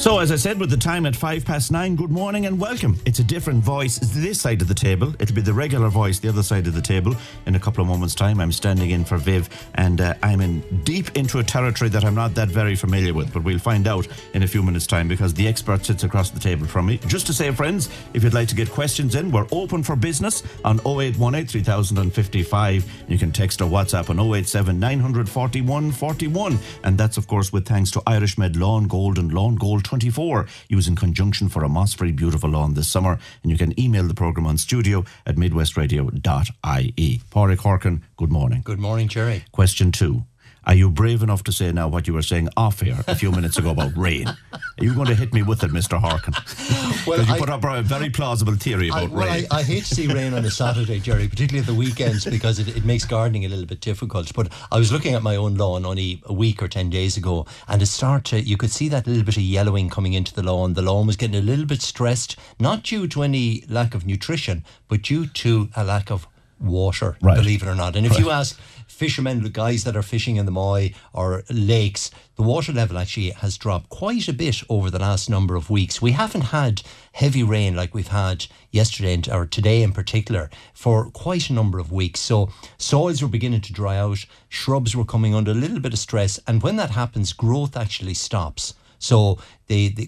[0.00, 2.98] So, as I said, with the time at five past nine, good morning and welcome.
[3.04, 5.14] It's a different voice this side of the table.
[5.18, 7.88] It'll be the regular voice the other side of the table in a couple of
[7.88, 8.40] moments' time.
[8.40, 12.14] I'm standing in for Viv, and uh, I'm in deep into a territory that I'm
[12.14, 15.34] not that very familiar with, but we'll find out in a few minutes' time because
[15.34, 16.96] the expert sits across the table from me.
[17.06, 20.42] Just to say, friends, if you'd like to get questions in, we're open for business
[20.64, 22.90] on 0818 3055.
[23.06, 26.58] You can text or WhatsApp on 087 941 41.
[26.84, 30.46] And that's, of course, with thanks to Irish Med Lawn Gold and Lawn Gold 24,
[30.68, 33.18] used in conjunction for a moss free beautiful lawn this summer.
[33.42, 37.20] And you can email the programme on studio at midwestradio.ie.
[37.30, 38.62] Pádraig Horkan, good morning.
[38.64, 39.44] Good morning, Jerry.
[39.52, 40.24] Question two.
[40.70, 43.32] Are you brave enough to say now what you were saying off here a few
[43.32, 44.28] minutes ago about rain?
[44.28, 45.98] Are you going to hit me with it, Mr.
[46.00, 46.32] Harkin?
[46.32, 49.46] Because Well, you I- put up a very plausible theory I, about well, rain.
[49.50, 52.60] I, I hate to see rain on a Saturday, Jerry, particularly at the weekends because
[52.60, 54.32] it, it makes gardening a little bit difficult.
[54.32, 57.46] But I was looking at my own lawn only a week or 10 days ago,
[57.66, 60.44] and it started to, you could see that little bit of yellowing coming into the
[60.44, 60.74] lawn.
[60.74, 64.64] The lawn was getting a little bit stressed, not due to any lack of nutrition,
[64.86, 66.28] but due to a lack of
[66.60, 67.36] water, Right.
[67.36, 67.96] believe it or not.
[67.96, 68.60] And if you ask
[69.04, 73.30] fishermen, the guys that are fishing in the Moy or lakes, the water level actually
[73.30, 76.02] has dropped quite a bit over the last number of weeks.
[76.02, 81.10] We haven't had heavy rain like we've had yesterday and- or today in particular for
[81.10, 82.20] quite a number of weeks.
[82.20, 85.98] So soils were beginning to dry out, shrubs were coming under a little bit of
[85.98, 88.74] stress, and when that happens, growth actually stops.
[89.02, 90.06] So the, the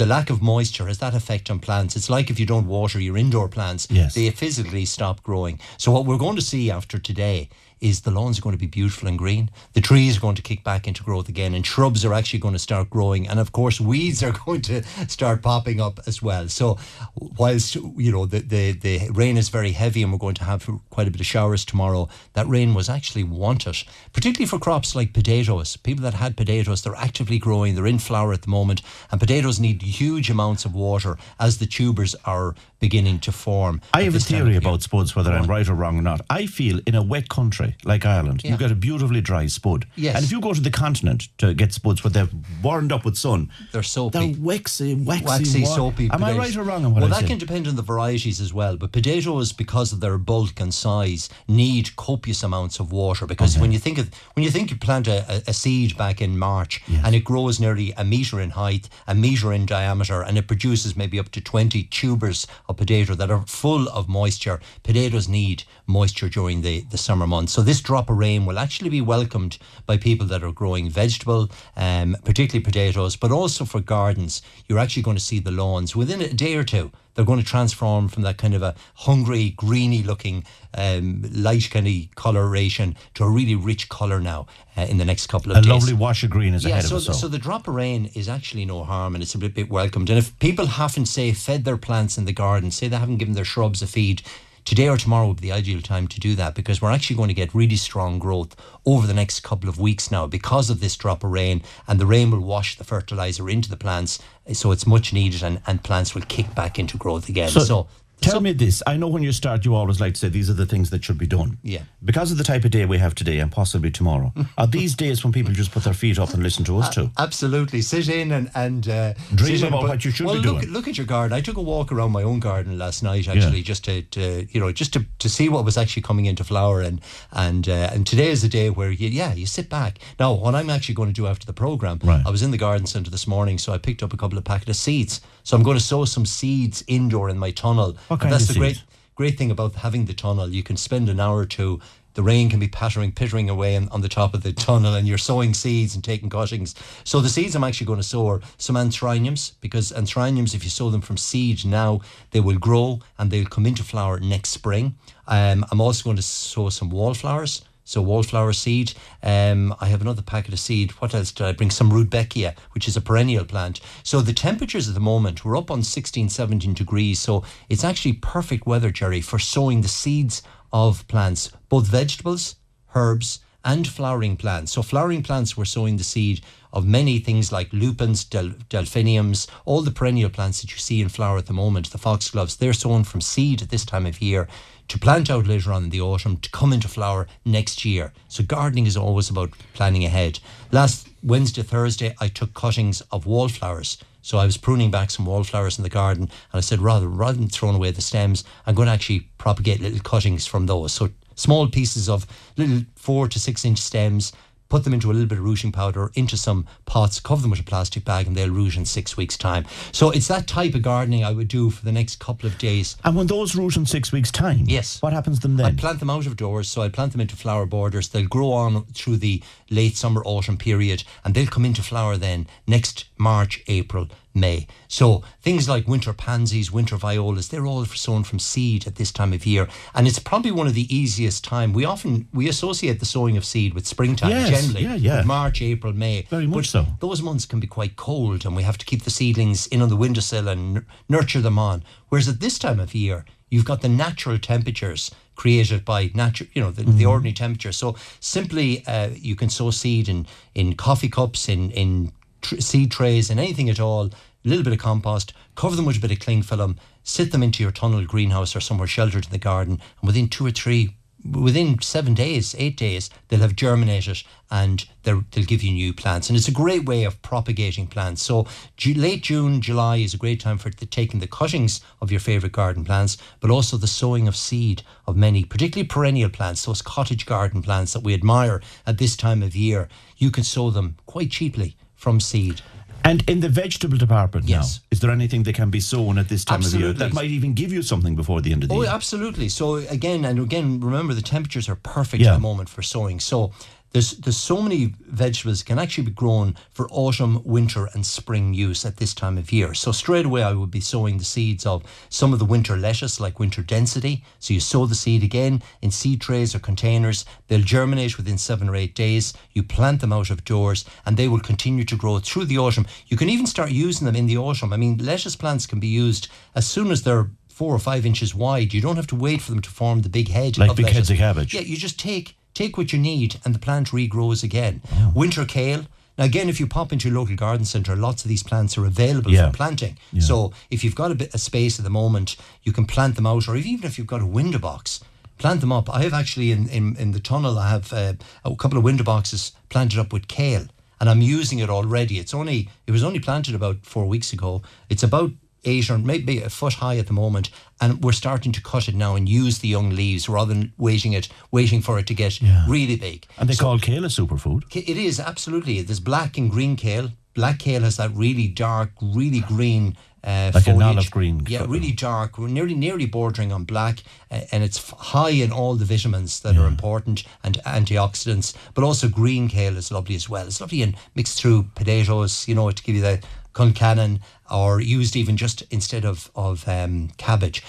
[0.00, 1.96] the lack of moisture has that effect on plants.
[1.96, 4.14] It's like if you don't water your indoor plants, Yes.
[4.14, 5.58] they physically stop growing.
[5.76, 7.48] So what we're going to see after today
[7.80, 9.50] is the lawns are going to be beautiful and green.
[9.72, 12.54] The trees are going to kick back into growth again, and shrubs are actually going
[12.54, 16.48] to start growing, and of course weeds are going to start popping up as well.
[16.48, 16.78] So
[17.14, 20.68] whilst you know the the, the rain is very heavy, and we're going to have
[20.90, 23.76] quite a bit of showers tomorrow, that rain was actually wanted,
[24.12, 25.76] particularly for crops like potatoes.
[25.76, 29.60] People that had potatoes, they're actively growing, they're in flower at the moment, and potatoes
[29.60, 33.80] need huge amounts of water as the tubers are beginning to form.
[33.92, 36.20] I have a theory about sports, whether I'm right or wrong or not.
[36.30, 38.52] I feel in a wet country like Ireland, Yeah.
[38.52, 39.86] you get a beautifully dry spud.
[39.96, 40.16] Yes.
[40.16, 42.28] And if you go to the continent to get spuds where they're
[42.62, 44.18] warmed up with sun, They're soapy.
[44.18, 46.08] they're waxy, waxy, waxy, wa- soapy.
[46.12, 47.28] Am I right or wrong on what Well, I that say?
[47.28, 48.76] can depend on the varieties as well.
[48.76, 53.26] But potatoes, because of their bulk and size, need copious amounts of water.
[53.26, 56.38] Because when you think of when you think you plant a, a, seed back in
[56.38, 60.46] March and it grows nearly a meter in height, a meter in diameter, and it
[60.46, 64.60] produces maybe up to twenty tubers of potato that are full of moisture.
[64.82, 67.52] Potatoes need moisture during the, the summer months.
[67.58, 71.50] So this drop of rain will actually be welcomed by people that are growing vegetable,
[71.76, 74.42] um, particularly potatoes, but also for gardens.
[74.68, 76.92] You're actually going to see the lawns within a day or two.
[77.16, 81.88] They're going to transform from that kind of a hungry, greeny looking, um, light kind
[81.88, 85.60] of coloration to a really rich colour now uh, in the next couple of a
[85.62, 85.68] days.
[85.68, 87.06] A lovely wash of green is Yeah, ahead so, of us.
[87.06, 87.12] So.
[87.12, 90.10] so the drop of rain is actually no harm and it's a bit, bit welcomed.
[90.10, 93.34] And if people haven't, say, fed their plants in the garden, say they haven't given
[93.34, 94.22] their shrubs a feed,
[94.68, 97.28] today or tomorrow would be the ideal time to do that because we're actually going
[97.28, 100.94] to get really strong growth over the next couple of weeks now because of this
[100.94, 104.18] drop of rain and the rain will wash the fertilizer into the plants
[104.52, 107.48] so it's much needed and, and plants will kick back into growth again.
[107.48, 107.88] So, So,
[108.20, 108.82] tell so- me this.
[108.86, 111.04] I know when you start, you always like to say these are the things that
[111.04, 111.58] should be done.
[111.62, 111.82] Yeah.
[112.04, 115.22] Because of the type of day we have today and possibly tomorrow, are these days
[115.24, 117.10] when people just put their feet up and listen to us too?
[117.18, 117.82] Absolutely.
[117.82, 120.60] Sit in and, and uh, Dream sit in, but- what you should well, be look,
[120.62, 120.72] doing.
[120.72, 121.36] Look at your garden.
[121.36, 124.60] I took a walk around my own garden last night, actually, just to, to you
[124.60, 126.80] know, just to, to see what was actually coming into flower.
[126.82, 127.00] And
[127.32, 129.98] and uh, and today is a day where you, yeah, you sit back.
[130.18, 132.22] Now, what I'm actually going to do after the program, Right.
[132.26, 134.44] I was in the garden centre this morning, so I picked up a couple of
[134.44, 135.20] packet of seeds.
[135.48, 137.96] So I'm going to sow some seeds indoor in my tunnel.
[138.08, 138.86] What And kind that's of the great seeds?
[139.14, 140.50] great thing about having the tunnel.
[140.50, 141.80] You can spend an hour or two.
[142.12, 145.08] The rain can be pattering, pittering away on, on the top of the tunnel, and
[145.08, 146.74] you're sowing seeds and taking cuttings.
[147.02, 150.70] So the seeds I'm actually going to sow are some antirrhinums because antirrhinums, if you
[150.70, 154.96] sow them from seed now, they will grow and they'll come into flower next spring.
[155.26, 157.62] Um, I'm also going to sow some wallflowers.
[157.88, 158.92] So wallflower seed.
[159.22, 160.90] Um, I have another packet of seed.
[161.00, 161.70] What else did I bring?
[161.70, 163.80] Some rudbeckia, which is a perennial plant.
[164.02, 167.18] So the temperatures at the moment, we're up on 16, 17 degrees.
[167.18, 172.56] So it's actually perfect weather, Jerry, for sowing the seeds of plants, both vegetables,
[172.94, 174.72] herbs, and flowering plants.
[174.72, 176.40] So flowering plants, we're sowing the seed
[176.72, 181.08] of many things like lupins, del- delphiniums, all the perennial plants that you see in
[181.08, 184.48] flower at the moment, the foxgloves, they're sown from seed at this time of year
[184.88, 188.12] to plant out later on in the autumn to come into flower next year.
[188.28, 190.40] So gardening is always about planning ahead.
[190.72, 193.98] Last Wednesday, Thursday, I took cuttings of wallflowers.
[194.22, 197.38] So I was pruning back some wallflowers in the garden, and I said, rather rather
[197.38, 200.92] than throwing away the stems, I'm going to actually propagate little cuttings from those.
[200.92, 202.26] So small pieces of
[202.56, 204.32] little four to six inch stems,
[204.68, 207.60] put them into a little bit of rooting powder, into some pots, cover them with
[207.60, 209.64] a plastic bag, and they'll rouge in six weeks' time.
[209.92, 212.94] So it's that type of gardening I would do for the next couple of days.
[213.02, 215.00] And when those root in six weeks' time, Yes.
[215.00, 215.64] what happens to them then?
[215.66, 218.08] I plant them out of doors, so I plant them into flower borders.
[218.08, 222.46] They'll grow on through the late summer, autumn period, and they'll come into flower then
[222.66, 224.08] next March, April,
[224.40, 224.66] May.
[224.88, 229.32] So things like winter pansies, winter violas, they're all sown from seed at this time
[229.32, 231.72] of year, and it's probably one of the easiest time.
[231.72, 235.22] We often we associate the sowing of seed with springtime Yes, generally, yeah, yeah.
[235.22, 236.22] March, April, May.
[236.30, 236.86] Very much so.
[237.00, 239.88] Those months can be quite cold, and we have to keep the seedlings in on
[239.88, 241.82] the windowsill and n- nurture them on.
[242.08, 246.60] Whereas at this time of year, you've got the natural temperatures created by natural, you
[246.62, 246.98] know, the, Mm-hmm.
[246.98, 247.72] the ordinary temperature.
[247.72, 252.12] So simply, uh, you can sow seed in in coffee cups, in in
[252.42, 254.10] tr- seed trays, and anything at all.
[254.44, 257.42] A little bit of compost, cover them with a bit of cling film, sit them
[257.42, 260.94] into your tunnel greenhouse or somewhere sheltered in the garden, and within two or three
[261.24, 266.28] within seven days, eight days, they'll have germinated and they'll give you new plants.
[266.28, 268.22] And it's a great way of propagating plants.
[268.22, 268.46] So
[268.86, 272.52] late June, July is a great time for the, taking the cuttings of your favourite
[272.52, 277.26] garden plants, but also the sowing of seed of many, particularly perennial plants, those cottage
[277.26, 279.88] garden plants that we admire at this time of year.
[280.16, 282.62] You can sow them quite cheaply from seed.
[283.08, 284.80] And in the vegetable department Yes.
[284.80, 287.14] now, is there anything that can be sown at this time of the year that
[287.14, 288.90] might even give you something before the end of the Oh, year?
[288.90, 289.48] Oh, absolutely.
[289.48, 292.30] So again, and again, remember the temperatures are perfect Yeah.
[292.32, 293.18] at the moment for sowing.
[293.20, 293.52] So
[293.92, 298.84] there's there's so many vegetables can actually be grown for autumn, winter, and spring use
[298.84, 299.74] at this time of year.
[299.74, 303.20] So straight away, I would be sowing the seeds of some of the winter lettuce,
[303.20, 304.24] like winter density.
[304.38, 307.24] So you sow the seed again in seed trays or containers.
[307.48, 309.32] They'll germinate within seven or eight days.
[309.52, 312.86] You plant them out of doors, and they will continue to grow through the autumn.
[313.06, 314.72] You can even start using them in the autumn.
[314.72, 318.34] I mean, lettuce plants can be used as soon as they're four or five inches
[318.34, 318.72] wide.
[318.72, 320.58] You don't have to wait for them to form the big head.
[320.58, 320.96] Like of big lettuce.
[320.96, 321.54] heads of cabbage.
[321.54, 324.74] Yeah, you just take take what you need, and the plant regrows again.
[325.14, 325.82] Winter kale.
[326.16, 328.86] Now, again, if you pop into your local garden centre, lots of these plants are
[328.94, 329.50] available Yeah.
[329.50, 329.94] for planting.
[330.28, 333.26] So, if you've got a bit of space at the moment, you can plant them
[333.26, 335.00] out, or even if you've got a window box,
[335.38, 335.86] plant them up.
[335.88, 338.14] I have actually in in, in the tunnel, I have uh,
[338.44, 340.66] a couple of window boxes planted up with kale,
[340.98, 342.14] and I'm using it already.
[342.22, 344.62] It's only it was only planted about four weeks ago.
[344.90, 345.30] It's about
[345.64, 347.50] eight or maybe a foot high at the moment,
[347.80, 351.12] and we're starting to cut it now and use the young leaves rather than waiting
[351.12, 353.26] it, waiting for it to get really big.
[353.38, 354.62] and they So- call kale a superfood.
[354.74, 355.82] It is absolutely.
[355.82, 357.12] There's black and green kale.
[357.34, 359.96] Black kale has that really dark, really green.
[360.24, 360.96] Uh, Like an foliage.
[360.96, 364.02] olive green Yeah, really dark, We're nearly nearly bordering on black,
[364.32, 368.52] uh, and it's high in all the vitamins that are important and antioxidants.
[368.74, 370.46] But also green kale is lovely as well.
[370.48, 373.20] It's lovely and mixed through potatoes, you know, to give you the
[373.58, 377.62] colcannon, or used even just instead of of um, cabbage.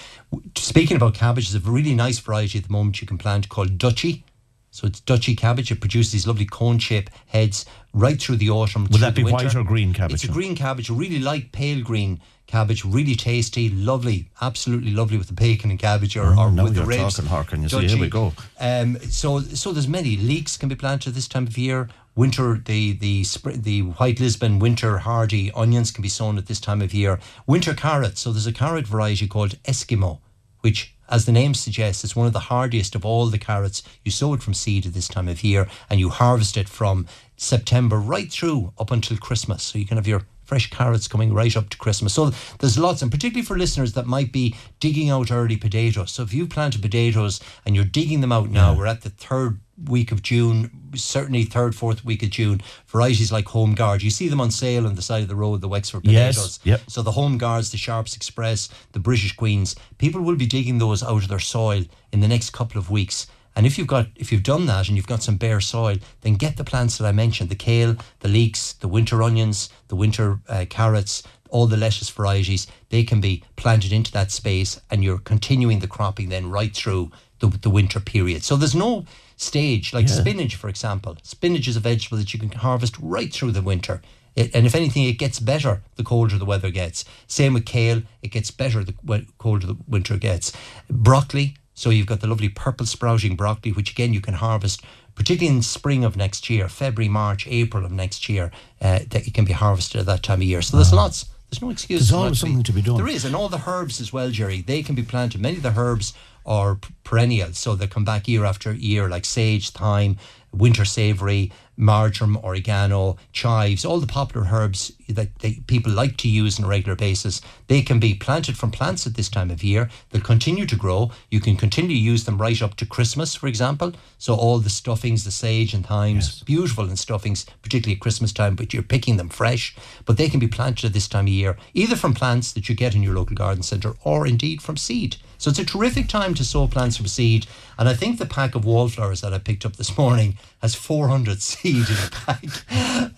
[0.56, 3.76] Speaking about cabbage, there's a really nice variety at the moment you can plant called
[3.78, 4.24] Dutchy.
[4.72, 5.72] So it's Dutchy cabbage.
[5.72, 8.86] It produces these lovely cone-shaped heads right through the autumn.
[8.92, 9.44] Would that be winter.
[9.46, 10.14] white or green cabbage?
[10.14, 15.18] It's a green cabbage, a really light pale green cabbage, really tasty, lovely, absolutely lovely
[15.18, 17.16] with the bacon and cabbage or, or Oh, now with the ribs.
[17.16, 18.32] talking, Harkin, you see, here we go.
[18.60, 21.88] Um, so so there's many leeks can be planted this time of year.
[22.20, 23.24] Winter the the
[23.54, 27.18] the white Lisbon winter hardy onions can be sown at this time of year.
[27.46, 28.20] Winter carrots.
[28.20, 30.20] So there's a carrot variety called Eskimo,
[30.60, 33.82] which as the name suggests, it's one of the hardiest of all the carrots.
[34.04, 37.06] You sow it from seed at this time of year, and you harvest it from
[37.38, 39.62] September right through up until Christmas.
[39.62, 42.12] So you can have your fresh carrots coming right up to Christmas.
[42.12, 46.12] So there's lots, and particularly for listeners that might be digging out early potatoes.
[46.12, 49.58] So if you planted potatoes and you're digging them out now, we're at the third
[49.84, 52.60] week of June, certainly third, fourth week of June.
[52.86, 55.60] Varieties like Home Guard, you see them on sale on the side of the road,
[55.60, 56.60] the Wexford potatoes.
[56.64, 56.90] Yes, yep.
[56.90, 61.02] So the Home Guards, the Sharpe's Express, the British Queens, people will be digging those
[61.02, 63.26] out of their soil in the next couple of weeks.
[63.56, 66.34] And if you've got if you've done that and you've got some bare soil, then
[66.34, 70.40] get the plants that I mentioned: the kale, the leeks, the winter onions, the winter
[70.48, 72.66] uh, carrots, all the lettuce varieties.
[72.88, 77.10] They can be planted into that space, and you're continuing the cropping then right through
[77.40, 78.42] the, the winter period.
[78.42, 79.04] So there's no
[79.36, 81.16] stage like spinach, for example.
[81.22, 84.02] Spinach is a vegetable that you can harvest right through the winter.
[84.36, 87.04] It, and if anything, it gets better the colder the weather gets.
[87.26, 88.94] Same with kale, it gets better the
[89.38, 90.52] colder the winter gets.
[90.88, 94.82] Broccoli, so you've got the lovely purple sprouting broccoli, which again you can harvest,
[95.14, 98.52] particularly in spring of next year, February, March, April of next year,
[98.82, 100.62] uh, that it can be harvested at that time of year.
[100.62, 101.29] So there's lots.
[101.50, 102.00] There's no excuse.
[102.00, 102.96] There's always something to be done.
[102.96, 104.62] There is, and all the herbs as well, Jerry.
[104.62, 105.40] They can be planted.
[105.40, 106.12] Many of the herbs
[106.46, 110.16] are perennial, so they come back year after year, like sage, thyme,
[110.52, 116.58] winter savoury, marjoram, oregano, chives, all the popular herbs that they, people like to use
[116.58, 117.40] on a regular basis.
[117.68, 119.88] They can be planted from plants at this time of year.
[120.10, 121.10] They'll continue to grow.
[121.30, 123.92] You can continue to use them right up to Christmas, for example.
[124.18, 126.42] So all the stuffings, the sage and thymes, yes.
[126.42, 129.74] beautiful in stuffings, particularly at Christmas time, but you're picking them fresh.
[130.04, 132.74] But they can be planted at this time of year, either from plants that you
[132.74, 135.16] get in your local garden centre or indeed from seed.
[135.40, 137.46] So it's a terrific time to sow plants from seed.
[137.78, 141.40] And I think the pack of wallflowers that I picked up this morning has 400
[141.42, 142.44] seed in a pack.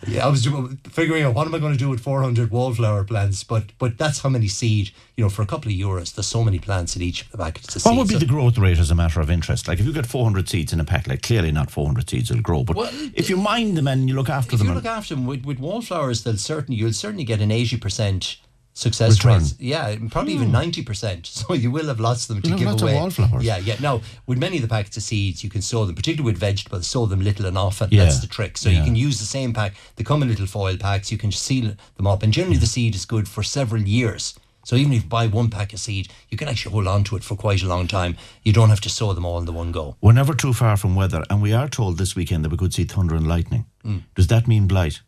[0.07, 0.47] yeah, I was
[0.89, 4.21] figuring out what am I going to do with 400 wallflower plants, but but that's
[4.21, 7.03] how many seed, you know, for a couple of euros, there's so many plants in
[7.03, 7.59] each pack.
[7.59, 7.99] What seed.
[7.99, 9.67] would be so, the growth rate as a matter of interest?
[9.67, 12.41] Like if you get 400 seeds in a pack, like clearly not 400 seeds will
[12.41, 14.69] grow, but well, if you mind them and you look after if them.
[14.69, 18.37] If you look after them with, with wallflowers, they'll certainly, you'll certainly get an 80%
[18.75, 19.39] success Return.
[19.39, 19.55] rates.
[19.59, 20.53] Yeah, probably even hmm.
[20.53, 21.27] ninety percent.
[21.43, 22.95] So you will have lots of them you to give away.
[22.95, 23.45] wallflowers.
[23.45, 23.77] Yeah, yeah.
[23.81, 26.87] Now with many of the packets of seeds, you can sow them, particularly with vegetables.
[26.87, 27.89] Sow them little and often.
[27.91, 28.05] Yeah.
[28.05, 28.57] That's the trick.
[28.57, 28.79] So yeah.
[28.79, 29.75] you can use the same pack.
[29.97, 31.11] They come in little foil packs.
[31.11, 34.35] You can seal them up, and generally the seed is good for several years.
[34.65, 37.17] So even if you buy one pack of seed, you can actually hold on to
[37.17, 38.17] it for quite a long time.
[38.45, 39.97] You don't have to sow them all in the one go.
[40.01, 42.73] We're never too far from weather, and we are told this weekend that we could
[42.73, 43.67] see thunder and lightning.
[43.85, 44.03] Mm.
[44.15, 45.01] Does that mean blight?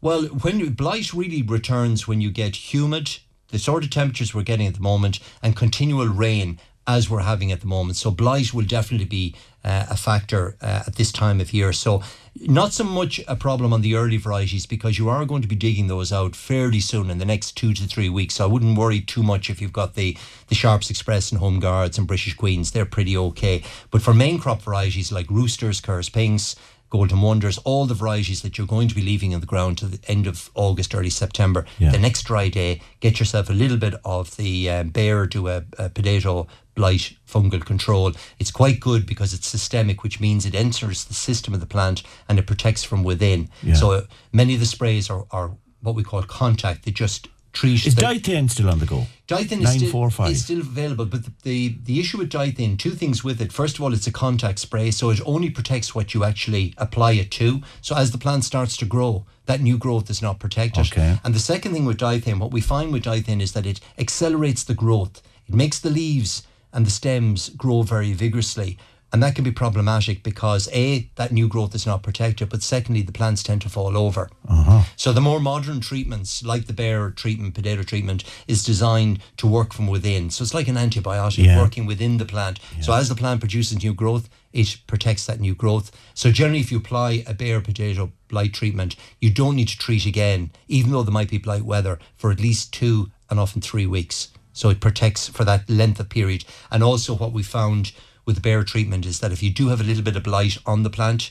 [0.00, 3.18] Well, when blight really returns when you get humid
[3.50, 7.52] the sort of temperatures we're getting at the moment and continual rain as we're having
[7.52, 7.96] at the moment.
[7.96, 11.72] So blight will definitely be uh, a factor uh, at this time of year.
[11.74, 12.02] So
[12.34, 15.56] not so much a problem on the early varieties because you are going to be
[15.56, 18.36] digging those out fairly soon in the next two to three weeks.
[18.36, 20.16] So I wouldn't worry too much if you've got the
[20.48, 22.70] the Sharpe's Express and Home Guards and British Queens.
[22.70, 23.62] They're pretty okay.
[23.90, 26.56] But for main crop varieties like Roosters, Kerr's Pinks,
[26.90, 29.86] Golden Wonders, all the varieties that you're going to be leaving in the ground to
[29.86, 31.66] the end of August, early September.
[31.78, 31.90] Yeah.
[31.90, 35.64] The next dry day, get yourself a little bit of the um, Bayer to a,
[35.78, 38.12] a potato blight fungal control.
[38.38, 42.02] It's quite good because it's systemic, which means it enters the system of the plant
[42.28, 43.50] and it protects from within.
[43.62, 43.74] Yeah.
[43.74, 46.84] So many of the sprays are, are what we call contact.
[46.84, 47.28] They just
[47.58, 47.86] treat.
[47.86, 49.06] Is Dithane still on the go?
[49.26, 53.24] Dithane is still, is still available, but the, the, the issue with Dithane, two things
[53.24, 53.52] with it.
[53.52, 57.12] First of all, it's a contact spray, so it only protects what you actually apply
[57.12, 57.60] it to.
[57.80, 60.86] So as the plant starts to grow, that new growth is not protected.
[60.86, 61.18] Okay.
[61.24, 64.62] And the second thing with Dithane, what we find with Dithane is that it accelerates
[64.64, 65.20] the growth.
[65.48, 68.78] It makes the leaves and the stems grow very vigorously.
[69.12, 73.00] And that can be problematic because A, that new growth is not protected, but secondly,
[73.00, 74.28] the plants tend to fall over.
[74.46, 74.82] Uh-huh.
[74.96, 79.72] So the more modern treatments, like the Bayer treatment, potato treatment, is designed to work
[79.72, 80.28] from within.
[80.28, 81.60] So it's like an antibiotic yeah.
[81.60, 82.60] working within the plant.
[82.76, 82.82] Yeah.
[82.82, 85.90] So as the plant produces new growth, it protects that new growth.
[86.12, 90.04] So generally, if you apply a Bayer potato blight treatment, you don't need to treat
[90.04, 93.86] again, even though there might be blight weather, for at least two and often three
[93.86, 94.28] weeks.
[94.52, 96.44] So it protects for that length of period.
[96.70, 97.92] And also what we found
[98.28, 100.58] with the Bayer treatment is that if you do have a little bit of blight
[100.66, 101.30] on the plant,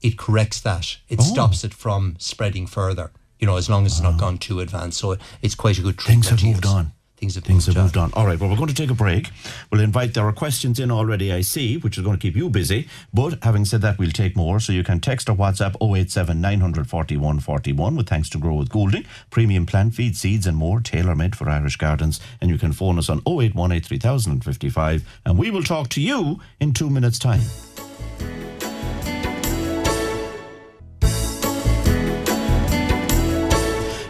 [0.00, 0.96] it corrects that.
[1.08, 1.24] It oh.
[1.24, 3.10] stops it from spreading further.
[3.40, 4.18] You know, as long as it's not ah.
[4.18, 4.98] gone too advanced.
[5.00, 6.26] So it's quite a good treatment.
[6.26, 8.12] Things have moved on things have things moved have moved on.
[8.14, 9.30] All right, well, we're going to take a break.
[9.70, 11.32] We'll invite there are questions in already.
[11.32, 12.88] I see, which is going to keep you busy.
[13.12, 14.60] But having said that, we'll take more.
[14.60, 19.04] So you can text or WhatsApp 087 941 41 with thanks to Grow with Goulding,
[19.30, 22.20] premium plant feed, seeds, and more, tailor made for Irish gardens.
[22.40, 26.72] And you can phone us on 081 3055, and we will talk to you in
[26.72, 27.40] two minutes' time.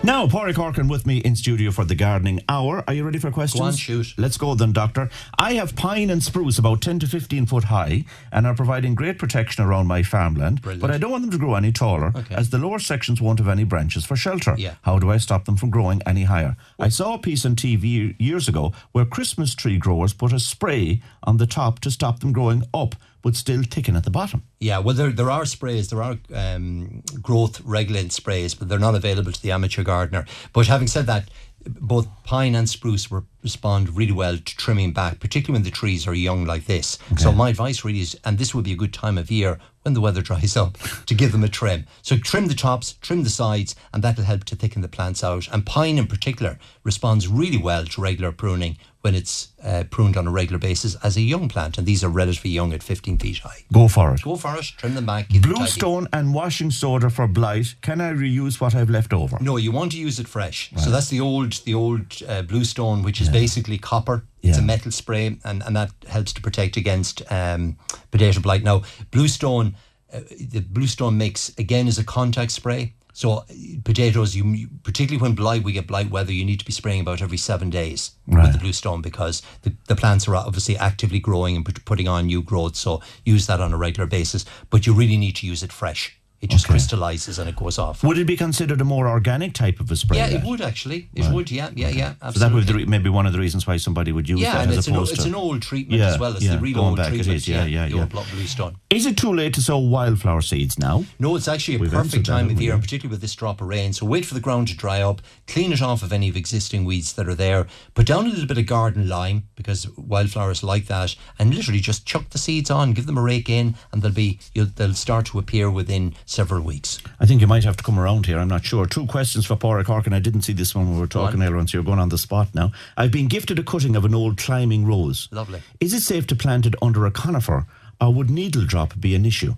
[0.07, 2.85] Now, Pádraig Corkin with me in studio for the gardening hour.
[2.87, 3.61] Are you ready for questions?
[3.61, 4.15] Go on, shoot.
[4.17, 5.11] Let's go then, Doctor.
[5.37, 9.19] I have pine and spruce about 10 to 15 foot high and are providing great
[9.19, 10.63] protection around my farmland.
[10.63, 10.81] Brilliant.
[10.81, 12.37] But I don't want them to grow any taller okay.
[12.37, 14.55] as the lower sections won't have any branches for shelter.
[14.57, 14.77] Yeah.
[14.83, 16.57] How do I stop them from growing any higher?
[16.79, 21.03] I saw a piece on TV years ago where Christmas tree growers put a spray
[21.25, 22.95] on the top to stop them growing up
[23.27, 24.45] but still ticking at the bottom.
[24.61, 28.95] Yeah, well, there, there are sprays, there are um, growth regulating sprays, but they're not
[28.95, 30.25] available to the amateur gardener.
[30.53, 31.29] But having said that,
[31.69, 33.11] both pine and spruce
[33.43, 36.99] respond really well to trimming back, particularly when the trees are young like this.
[37.13, 37.23] Okay.
[37.25, 39.95] So my advice really is, and this would be a good time of year when
[39.95, 41.87] the weather dries up, to give them a trim.
[42.03, 45.49] So trim the tops, trim the sides, and that'll help to thicken the plants out.
[45.53, 50.27] And pine in particular responds really well to regular pruning when it's uh, pruned on
[50.27, 53.39] a regular basis as a young plant, and these are relatively young at 15 feet
[53.39, 53.65] high.
[53.73, 54.23] Go for it.
[54.23, 54.65] Go for it.
[54.79, 55.29] Trim them back.
[55.29, 57.77] Bluestone and washing soda for blight.
[57.83, 59.39] Can I reuse what I've left over?
[59.41, 60.73] No, you want to use it fresh.
[60.73, 60.83] Right.
[60.83, 63.35] So that's the old, the old uh, bluestone, which is yeah.
[63.35, 64.25] basically copper.
[64.43, 67.77] It's a metal spray, and, and that helps to protect against um,
[68.11, 68.65] potato blight.
[68.65, 68.83] Now,
[69.13, 69.77] bluestone,
[70.13, 72.95] uh, the bluestone mix again is a contact spray.
[73.17, 73.47] So
[73.83, 77.23] potatoes, you particularly when blight, we get blight weather, you need to be spraying about
[77.23, 78.43] every seven days right.
[78.43, 82.43] with the bluestone because the, the plants are obviously actively growing and putting on new
[82.43, 82.77] growth.
[82.77, 86.21] So use that on a regular basis, but you really need to use it fresh.
[86.43, 86.73] It just Okay.
[86.75, 88.05] crystallizes and it goes off.
[88.05, 90.19] Would it be considered a more organic type of a spray?
[90.19, 91.09] Yeah, it would actually.
[91.15, 91.51] It would.
[91.51, 92.15] Yeah, yeah, yeah.
[92.31, 94.41] So that would be the re- maybe one of the reasons why somebody would use
[94.41, 95.29] yeah, that as it's an, it's to.
[95.29, 96.33] an old treatment Yeah, as well.
[96.35, 97.37] It's yeah, the real going old back it treatment.
[97.37, 98.05] is, yeah, yeah, the yeah.
[98.05, 98.77] blue stone.
[98.91, 101.05] Is it too late to sow wildflower seeds now?
[101.19, 102.65] No, it's actually a We've perfect time of we?
[102.65, 103.95] year, and particularly with this drop of rain.
[103.95, 106.85] So wait for the ground to dry up, clean it off of any of existing
[106.85, 110.87] weeds that are there, put down a little bit of garden lime because wildflowers like
[110.87, 114.13] that, and literally just chuck the seeds on, give them a rake in, and they'll
[114.13, 117.01] be you'll, they'll start to appear within several weeks.
[117.21, 118.39] I think you might have to come around here.
[118.39, 118.87] I'm not sure.
[118.87, 121.43] Two questions for Paula Cork, and I didn't see this one when we were talking
[121.43, 122.73] earlier so you're going on the spot now.
[122.97, 125.29] I've been gifted a cutting of an old climbing rose.
[125.31, 125.63] Lovely.
[125.81, 127.67] Is it safe to plant it under a conifer,
[128.01, 129.55] or would needle drop be an issue?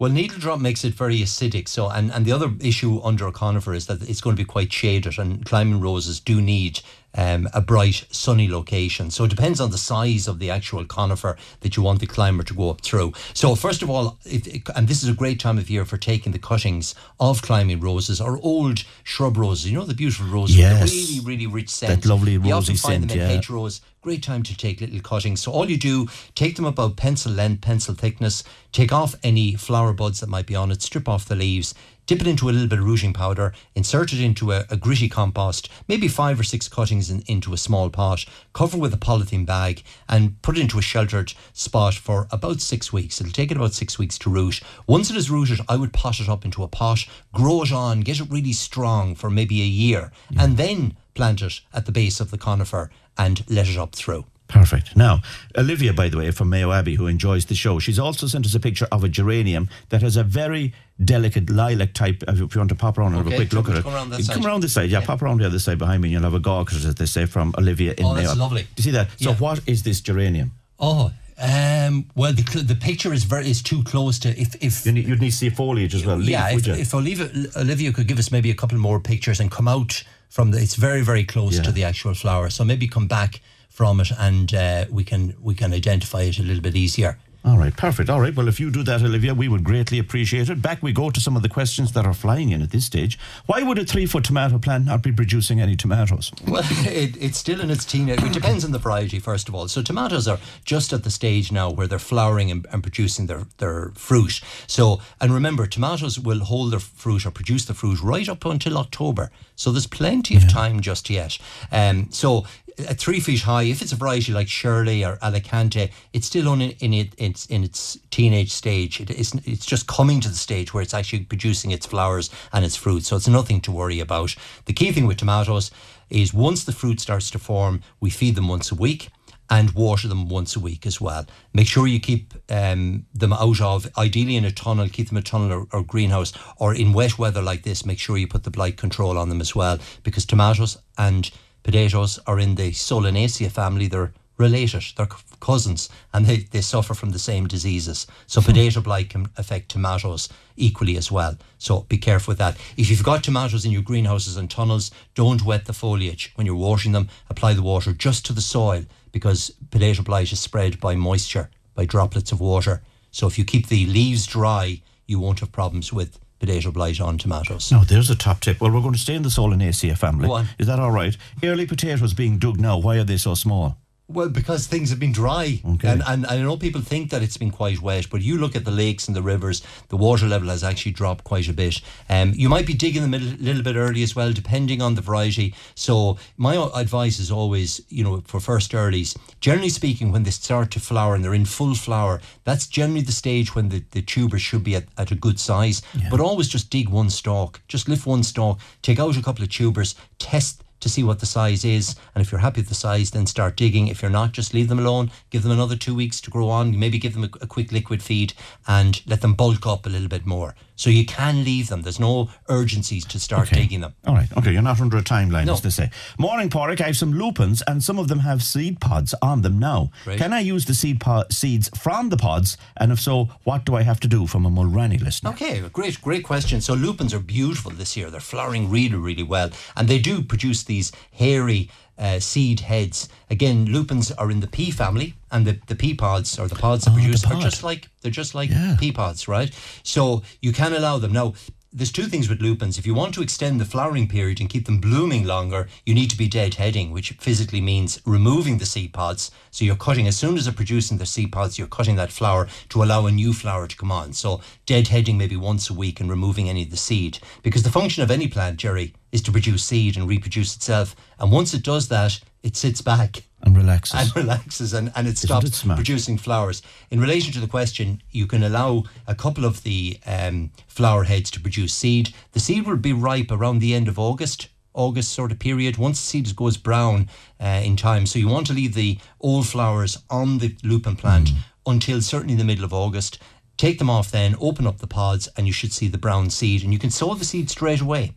[0.00, 1.68] Well, needle drop makes it very acidic.
[1.68, 4.46] So, and, and the other issue under a conifer is that it's going to be
[4.46, 6.80] quite shaded, and climbing roses do need
[7.14, 9.10] um, a bright, sunny location.
[9.10, 12.44] So it depends on the size of the actual conifer that you want the climber
[12.44, 13.12] to go up through.
[13.34, 16.32] So first of all, it, and this is a great time of year for taking
[16.32, 19.70] the cuttings of climbing roses or old shrub roses.
[19.70, 20.82] You know the beautiful roses Yes.
[20.82, 22.02] with the really, really rich scent.
[22.02, 23.34] That lovely You rosy often find scent, them in yeah.
[23.34, 23.80] hedgerows.
[24.02, 25.42] Great time to take little cuttings.
[25.42, 29.92] So all you do, take them about pencil length, pencil thickness, take off any flower
[29.92, 31.74] buds that might be on it, strip off the leaves,
[32.10, 35.08] dip it into a little bit of rooting powder, insert it into a, a gritty
[35.08, 39.46] compost, maybe five or six cuttings in, into a small pot, cover with a polythene
[39.46, 43.20] bag, and put it into a sheltered spot for about six weeks.
[43.20, 44.60] It'll take it about six weeks to root.
[44.88, 48.00] Once it is rooted, I would pot it up into a pot, grow it on,
[48.00, 52.18] get it really strong for maybe a year, and then plant it at the base
[52.18, 54.24] of the conifer and let it up through.
[54.50, 54.96] Perfect.
[54.96, 55.20] Now,
[55.56, 58.54] Olivia, by the way, from Mayo Abbey, who enjoys the show, she's also sent us
[58.54, 62.22] a picture of a geranium that has a very delicate lilac type.
[62.28, 64.10] If you want to pop around and have a quick look at it, come around
[64.10, 64.34] that side.
[64.34, 66.34] Come around this side, yeah, Pop around the other side behind me, and you'll have
[66.34, 68.26] a gawk, as they say, from Olivia in Oh, Mayo.
[68.26, 68.62] that's lovely.
[68.62, 69.08] Do you see that?
[69.18, 69.36] So, Yeah.
[69.36, 70.50] what is this geranium?
[70.78, 74.92] Oh, um, well, the, the picture is very is too close to if if You
[74.92, 76.16] need, you'd need to see foliage as well.
[76.18, 79.40] Leaf, yeah, would if, if Olivia, Olivia could give us maybe a couple more pictures
[79.40, 81.62] and come out from the, it's very very close Yeah.
[81.62, 82.50] to the actual flower.
[82.50, 83.40] So maybe come back
[83.80, 87.16] from it and uh, we can we can identify it a little bit easier.
[87.42, 88.10] All right, perfect.
[88.10, 90.60] All right, well, if you do that, Olivia, we would greatly appreciate it.
[90.60, 93.18] Back we go to some of the questions that are flying in at this stage.
[93.46, 96.30] Why would a three foot tomato plant not be producing any tomatoes?
[96.46, 98.22] Well, it, it's still in its teenage.
[98.22, 99.68] It depends on the variety, first of all.
[99.68, 103.46] So tomatoes are just at the stage now where they're flowering and, and producing their,
[103.56, 104.42] their fruit.
[104.66, 108.76] So, and remember, tomatoes will hold their fruit or produce the fruit right up until
[108.76, 109.30] October.
[109.56, 111.38] So there's plenty of time just yet.
[111.70, 112.46] Um, so
[112.88, 116.60] at three feet high, if it's a variety like Shirley or Alicante, it's still in,
[116.60, 119.00] in it it's in its teenage stage.
[119.00, 122.64] It is it's just coming to the stage where it's actually producing its flowers and
[122.64, 123.04] its fruit.
[123.04, 124.34] So it's nothing to worry about.
[124.64, 125.70] The key thing with tomatoes
[126.08, 129.10] is once the fruit starts to form, we feed them once a week
[129.50, 131.26] and water them once a week as well.
[131.52, 135.22] Make sure you keep um, them out of, ideally in a tunnel, keep them in
[135.22, 138.44] a tunnel or, or greenhouse, or in wet weather like this, make sure you put
[138.44, 143.50] the blight control on them as well, because tomatoes and potatoes are in the Solanaceae
[143.50, 143.86] family.
[143.86, 145.08] They're related, they're
[145.40, 148.06] cousins, and they, they suffer from the same diseases.
[148.26, 148.46] So hmm.
[148.46, 151.36] potato blight can affect tomatoes equally as well.
[151.58, 152.56] So be careful with that.
[152.76, 156.32] If you've got tomatoes in your greenhouses and tunnels, don't wet the foliage.
[156.34, 160.40] When you're washing them, apply the water just to the soil because potato blight is
[160.40, 162.82] spread by moisture, by droplets of water.
[163.10, 167.18] So if you keep the leaves dry, you won't have problems with potato blight on
[167.18, 167.70] tomatoes.
[167.70, 168.60] No, there's a top tip.
[168.60, 170.46] Well, we're going to stay in the Solanaceae family.
[170.58, 171.16] Is that all right?
[171.44, 173.76] Early potatoes being dug now, why are they so small?
[174.12, 175.60] Well, because things have been dry.
[175.64, 175.88] Okay.
[175.88, 178.64] And, and I know people think that it's been quite wet, but you look at
[178.64, 181.80] the lakes and the rivers, the water level has actually dropped quite a bit.
[182.08, 185.00] Um, you might be digging them a little, bit early as well, depending on the
[185.00, 185.54] variety.
[185.74, 190.70] So, my advice is always, you know, for first earlies, generally speaking, when they start
[190.72, 194.42] to flower and they're in full flower, that's generally the stage when the, the tubers
[194.42, 195.82] should be at, at a good size.
[196.10, 199.50] But always just dig one stalk, just lift one stalk, take out a couple of
[199.50, 201.94] tubers, test to see what the size is.
[202.14, 203.88] And if you're happy with the size, then start digging.
[203.88, 205.10] If you're not, just leave them alone.
[205.30, 206.78] Give them another two weeks to grow on.
[206.78, 208.32] Maybe give them a, a quick liquid feed
[208.66, 210.54] and let them bulk up a little bit more.
[210.80, 211.82] So you can leave them.
[211.82, 213.92] There's no urgencies to start digging them.
[214.06, 214.28] All right.
[214.38, 215.52] Okay, you're not under a timeline, No.
[215.52, 215.90] as they say.
[216.18, 216.80] Morning, Porrick.
[216.80, 219.90] I have some lupins, and some of them have seed pods on them now.
[220.04, 220.16] Great.
[220.16, 222.56] Can I use the seed po- seeds from the pods?
[222.78, 225.30] And if so, what do I have to do from a Mulranny listener?
[225.32, 226.62] Okay, great, great question.
[226.62, 228.08] So lupins are beautiful this year.
[228.10, 231.68] They're flowering really, really well, and they do produce these hairy
[232.00, 233.08] uh, seed heads.
[233.28, 236.84] Again, lupins are in the pea family, and the, the pea pods or the pods
[236.84, 238.76] that Oh, the produce are just like they're just like Yeah.
[238.80, 239.52] pea pods, right?
[239.82, 241.34] So you can allow them now.
[241.72, 242.78] There's two things with lupins.
[242.78, 246.10] If you want to extend the flowering period and keep them blooming longer, you need
[246.10, 249.30] to be deadheading, which physically means removing the seed pods.
[249.52, 252.48] So you're cutting as soon as they're producing the seed pods, you're cutting that flower
[252.70, 254.12] to allow a new flower to come on.
[254.12, 258.02] So deadheading maybe once a week and removing any of the seed, because the function
[258.02, 260.96] of any plant, Jerry, is to produce seed and reproduce itself.
[261.20, 265.18] And once it does that, it sits back and relaxes and relaxes and, and it
[265.18, 266.62] stops it producing flowers.
[266.90, 271.30] In relation to the question, you can allow a couple of the um, flower heads
[271.32, 272.14] to produce seed.
[272.32, 274.48] The seed will be ripe around the end of August.
[274.72, 277.08] August sort of period once the seed goes brown
[277.40, 281.30] uh, in time so you want to leave the old flowers on the lupin plant
[281.66, 283.18] until certainly the middle of August
[283.56, 286.62] take them off then open up the pods and you should see the brown seed
[286.62, 288.12] and you can sow the seed straight away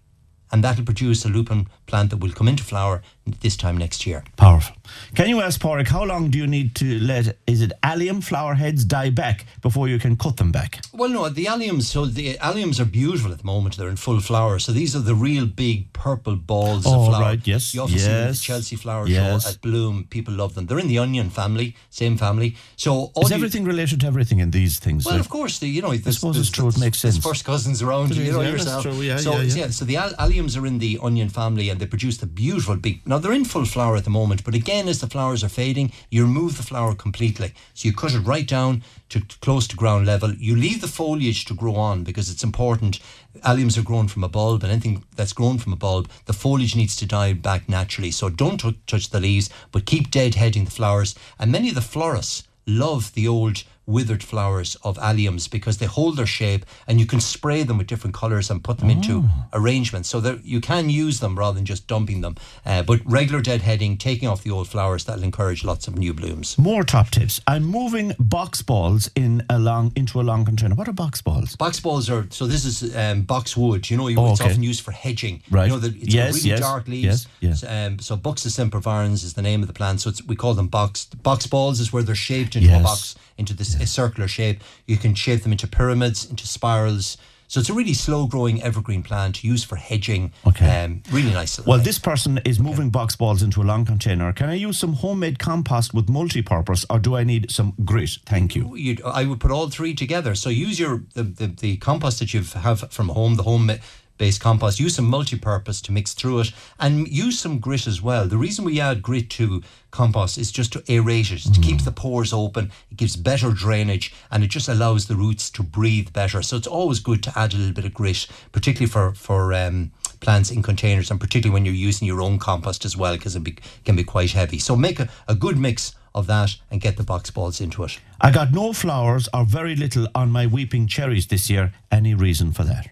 [0.51, 3.01] and that'll produce a lupin plant that will come into flower
[3.41, 4.23] this time next year.
[4.35, 4.75] Powerful.
[5.15, 8.53] Can you ask Porrick how long do you need to let is it allium flower
[8.53, 10.81] heads die back before you can cut them back?
[10.93, 11.83] Well, no, the alliums.
[11.83, 13.77] So the alliums are beautiful at the moment.
[13.77, 14.59] They're in full flower.
[14.59, 17.21] So these are the real big purple balls Oh, of flower.
[17.21, 19.43] right, yes, You often see them at the yes, Chelsea Flower yes.
[19.43, 20.05] Show at Bloom.
[20.09, 20.65] People love them.
[20.65, 22.55] They're in the onion family, same family.
[22.75, 25.05] So all Is you- everything related to everything in these things?
[25.05, 25.91] Well, like- of course, the, you know.
[25.93, 27.17] I suppose it's true, it makes sense.
[27.19, 28.83] First cousins around you, know yeah, yourself.
[28.83, 29.67] true, yeah, so yeah, yeah.
[29.69, 33.01] so the alliums are in the onion family, and they produce the beautiful big.
[33.13, 35.91] Now they're in full flower at the moment, but again, as the flowers are fading,
[36.09, 37.53] you remove the flower completely.
[37.75, 40.33] So you cut it right down to close to ground level.
[40.33, 42.99] You leave the foliage to grow on because it's important.
[43.41, 46.75] Alliums are grown from a bulb, and anything that's grown from a bulb, the foliage
[46.75, 48.09] needs to die back naturally.
[48.09, 51.13] So don't tou- touch the leaves, but keep deadheading the flowers.
[51.37, 56.15] And many of the florists love the old withered flowers of alliums because they hold
[56.17, 60.07] their shape and you can spray them with different colors and put them into arrangements
[60.09, 63.97] so that you can use them rather than just dumping them uh, but regular deadheading
[63.99, 67.41] taking off the old flowers that'll encourage lots of new blooms More top tips.
[67.47, 70.75] I'm moving box balls in a long into a long container.
[70.75, 71.55] What are box balls?
[71.55, 72.47] Box balls are so.
[72.47, 73.89] This is um, boxwood.
[73.89, 74.49] You know, you, Oh, it's okay.
[74.49, 75.41] often used for hedging.
[75.51, 75.65] Right.
[75.67, 77.27] You know, the, it's Yes, really yes, dark leaves.
[77.41, 77.63] yes, yes.
[77.67, 80.01] Um, so Buxus sempervirens is the name of the plant.
[80.01, 81.79] So it's, we call them box box balls.
[81.79, 82.79] Is where they're shaped into Yes.
[82.81, 84.61] a box, into this a circular shape.
[84.85, 87.17] You can shape them into pyramids, into spirals.
[87.47, 90.33] So it's a really slow growing evergreen plant used for hedging.
[90.47, 90.85] Okay.
[90.85, 91.63] Um, really nice.
[91.63, 94.33] Well, this person is moving box balls into a long container.
[94.33, 98.17] Can I use some homemade compost with multi-purpose, or do I need some grit?
[98.25, 98.75] Thank you.
[98.75, 100.33] you'd, I would put all three together.
[100.33, 103.69] So use your the, the, the compost that you have from home, the home
[104.17, 104.79] based compost.
[104.79, 108.27] Use some multi-purpose to mix through it, and use some grit as well.
[108.27, 111.91] The reason we add grit to compost is just to aerate it, to keep the
[111.91, 112.71] pores open.
[112.91, 116.41] It gives better drainage, and it just allows the roots to breathe better.
[116.41, 119.53] So it's always good to add a little bit of grit, particularly for for.
[119.53, 123.35] Um, plants in containers and particularly when you're using your own compost as well because
[123.35, 126.79] it be, can be quite heavy so make a, a good mix of that and
[126.79, 130.47] get the box balls into it I got no flowers or very little on my
[130.47, 131.73] weeping cherries this year.
[131.91, 132.87] Any reason for that?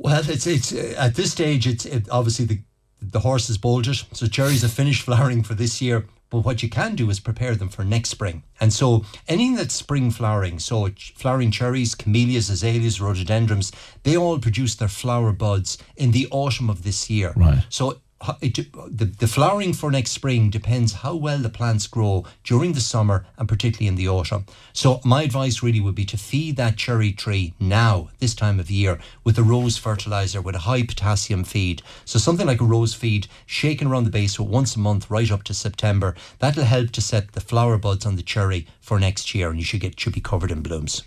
[0.00, 1.66] Well, it's it's uh, at this stage.
[1.66, 2.60] It's it, obviously the
[3.02, 6.06] the horse has bolted, so cherries have finished flowering for this year.
[6.30, 8.44] But what you can do is prepare them for next spring.
[8.60, 13.72] And so anything that's spring flowering, so flowering cherries, camellias, azaleas, rhododendrons,
[14.04, 17.32] they all produce their flower buds in the autumn of this year.
[17.34, 17.64] Right.
[17.68, 18.00] So
[18.42, 22.80] it, the, the flowering for next spring depends how well the plants grow during the
[22.80, 24.44] summer and particularly in the autumn.
[24.72, 28.70] So my advice really would be to feed that cherry tree now, this time of
[28.70, 31.82] year, with a rose fertilizer with a high potassium feed.
[32.04, 35.42] So something like a rose feed shaken around the base once a month right up
[35.44, 36.14] to September.
[36.40, 39.64] That'll help to set the flower buds on the cherry for next year and you
[39.64, 41.04] should get should be covered in blooms.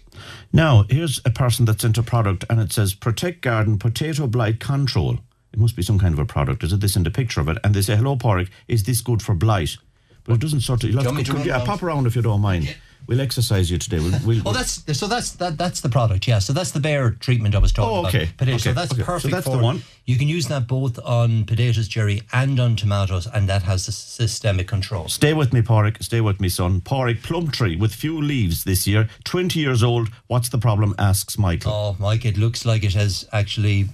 [0.51, 4.59] Now, here's a person that sent a product and it says Protect Garden Potato Blight
[4.59, 5.19] Control.
[5.53, 6.63] It must be some kind of a product.
[6.63, 7.57] Is it this in the picture of it?
[7.63, 9.77] And they say, Hello, Porrick, is this good for blight?
[10.25, 10.89] But it doesn't sort of.
[10.89, 11.65] You'll have to, could- yeah, around?
[11.65, 12.75] pop around if you don't mind.
[13.05, 13.99] We'll exercise you today.
[13.99, 16.25] We'll, we'll, Oh, that's so that's that that's the product.
[16.25, 18.15] Yeah, so that's the Bayer treatment I was talking Oh, about.
[18.15, 19.01] okay, So okay, that's okay.
[19.01, 19.33] So perfect.
[19.33, 19.83] that's the one.
[20.05, 23.91] You can use that both on potatoes, Jerry, and on tomatoes, and that has the
[23.91, 25.09] systemic control.
[25.09, 26.01] Stay with me, Porrick.
[26.01, 26.79] Stay with me, son.
[26.79, 29.09] Porrick plum tree with few leaves this year.
[29.25, 30.07] 20 years old.
[30.27, 30.95] What's the problem?
[30.97, 31.73] asks Michael.
[31.73, 33.89] Oh, Mike, it looks like it has actually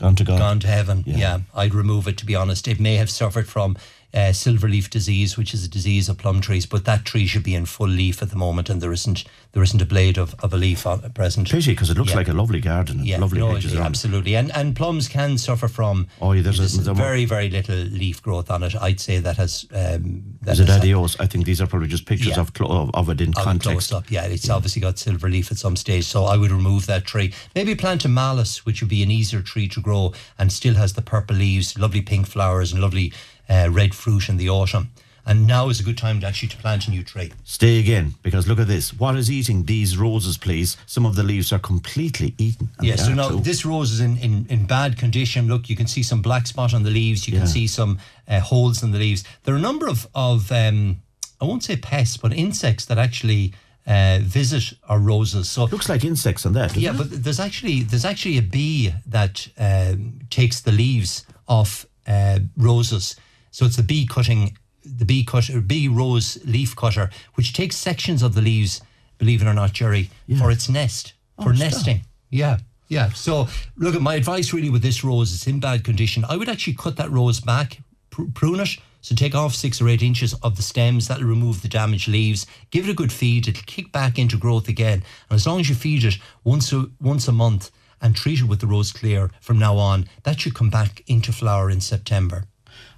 [0.00, 0.38] Gone to God.
[0.38, 1.04] gone to heaven.
[1.06, 1.40] Yeah.
[1.54, 2.66] I'd remove it to be honest.
[2.66, 3.76] It may have suffered from
[4.14, 7.42] uh, silver leaf disease, which is a disease of plum trees, but that tree should
[7.44, 10.34] be in full leaf at the moment, and there isn't there isn't a blade of,
[10.44, 11.50] of a leaf on, at present.
[11.50, 12.16] Pity, because it looks Yeah.
[12.18, 13.04] like a lovely garden.
[13.04, 14.34] Yeah, lovely no, hedges absolutely.
[14.36, 17.76] And and plums can suffer from Oh, yeah, there's a- there's a very very little
[17.76, 18.74] leaf growth on it.
[18.80, 21.18] I'd say that has um, that Is it adios?
[21.20, 22.40] I think these are probably just pictures Yeah.
[22.40, 23.92] of, clo- of, it in of context.
[23.92, 24.10] up.
[24.10, 27.32] Yeah, it's obviously got silver leaf at some stage, so I would remove that tree.
[27.54, 30.92] Maybe plant a malus, which would be an easier tree to grow and still has
[30.94, 33.12] the purple leaves, lovely pink flowers, and lovely
[33.50, 34.88] uh, red fruit in the autumn.
[35.26, 37.30] and now is a good time to actually to plant a new tree.
[37.44, 38.92] Stay again, because look at this.
[38.98, 40.76] What is eating these roses, please?
[40.86, 42.68] Some of the leaves are completely eaten.
[42.80, 43.40] Yeah, so now too.
[43.40, 45.46] this rose is in, in, in bad condition.
[45.46, 47.26] Look, you can see some black spot on the leaves.
[47.28, 47.40] You Yeah.
[47.40, 49.22] can see some uh, holes in the leaves.
[49.44, 51.02] There are a number of, of um,
[51.40, 53.52] I won't say pests, but insects that actually
[53.86, 55.50] uh, visit our roses.
[55.50, 56.76] So Looks like insects on that.
[56.76, 56.98] yeah, it?
[56.98, 63.16] but there's actually there's actually a bee that um, takes the leaves off uh, roses.
[63.50, 68.22] So it's the bee cutting, the bee cutter, bee rose leaf cutter, which takes sections
[68.22, 68.80] of the leaves.
[69.18, 71.64] Believe it or not, Jerry, for its nest oh, for Oh, stop.
[71.72, 72.00] nesting.
[72.30, 72.58] Yeah.
[72.88, 75.32] Yeah, so look at my advice really with this rose.
[75.32, 76.24] It's in bad condition.
[76.28, 77.78] I would actually cut that rose back,
[78.10, 78.70] pr- prune it.
[79.02, 81.06] So take off six or eight inches of the stems.
[81.08, 82.46] That'll remove the damaged leaves.
[82.70, 83.46] Give it a good feed.
[83.48, 85.02] It'll kick back into growth again.
[85.30, 87.70] And as long as you feed it once a once a month
[88.02, 91.32] and treat it with the rose clear from now on, that should come back into
[91.32, 92.44] flower in September.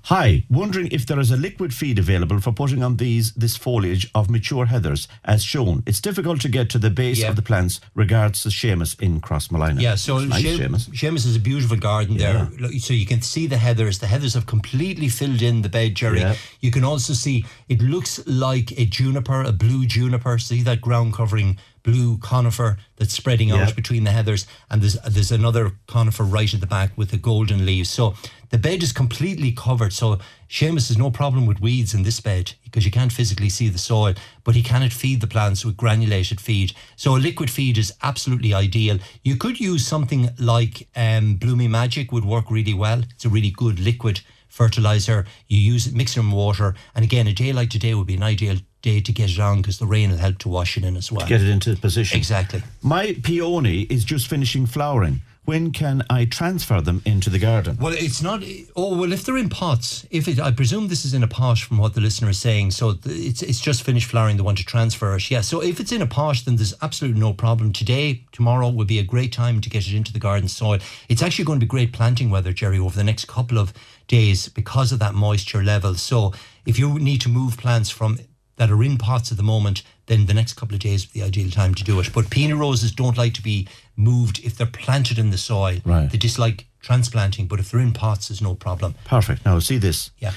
[0.07, 4.11] Hi, wondering if there is a liquid feed available for putting on these this foliage
[4.17, 5.85] of mature heathers as shown.
[5.87, 7.29] It's difficult to get to the base Yeah.
[7.29, 7.81] of the plants.
[7.95, 9.81] Regards to Seamus in Crossmolina.
[9.81, 10.59] Yeah, so It's nice, Seamus.
[10.59, 10.89] Seamus.
[10.91, 12.51] Seamus is a beautiful garden there.
[12.81, 14.01] So you can see the heathers.
[14.01, 16.19] The heathers have completely filled in the bed, Jerry.
[16.21, 16.35] Yeah.
[16.61, 20.37] You can also see it looks like a juniper, a blue juniper.
[20.39, 23.63] See that ground covering blue conifer that's spreading Yeah.
[23.65, 27.17] out between the heathers, and there's there's another conifer right at the back with the
[27.19, 27.91] golden leaves.
[27.91, 28.15] So
[28.51, 29.93] the bed is completely covered.
[29.93, 30.19] So
[30.49, 33.79] Seamus has no problem with weeds in this bed because you can't physically see the
[33.79, 34.15] soil,
[34.45, 36.73] but he cannot feed the plants with granulated feed.
[36.97, 38.99] So a liquid feed is absolutely ideal.
[39.25, 43.01] You could use something like um, Bloomy Magic would work really well.
[43.15, 44.21] It's a really good liquid
[44.53, 45.25] fertilizer.
[45.49, 48.17] You use it, mix it in water, and again, a day like today would be
[48.17, 50.85] an ideal day to get it on because the rain will help to wash it
[50.85, 51.27] in as well.
[51.27, 52.19] Get it into position.
[52.19, 52.63] Exactly.
[52.83, 55.23] My peony is just finishing flowering.
[55.45, 57.77] When can I transfer them into the garden?
[57.81, 58.45] Well, it's not.
[58.77, 61.59] Oh, well, if they're in pots, if it, I presume this is in a pot
[61.59, 64.37] from what the listener is saying, so it's it's just finished flowering.
[64.37, 65.31] They want to transfer it.
[65.33, 65.41] Yeah.
[65.41, 67.73] So if it's in a pot, then there's absolutely no problem.
[67.73, 70.79] Today, tomorrow would be a great time to get it into the garden soil.
[71.09, 73.73] It's actually going to be great planting weather, Jerry, over the next couple of
[74.07, 75.97] days because of that moisture level.
[75.97, 76.33] So
[76.67, 78.19] if you need to move plants from
[78.57, 81.21] that are in pots at the moment, then the next couple of days would be
[81.21, 82.13] the ideal time to do it.
[82.13, 85.79] But peony roses don't like to be moved if they're planted in the soil.
[85.85, 86.11] Right.
[86.11, 88.95] They dislike transplanting, but if they're in pots, there's no problem.
[89.07, 89.45] Perfect.
[89.47, 90.11] Now, see this.
[90.19, 90.33] Yeah.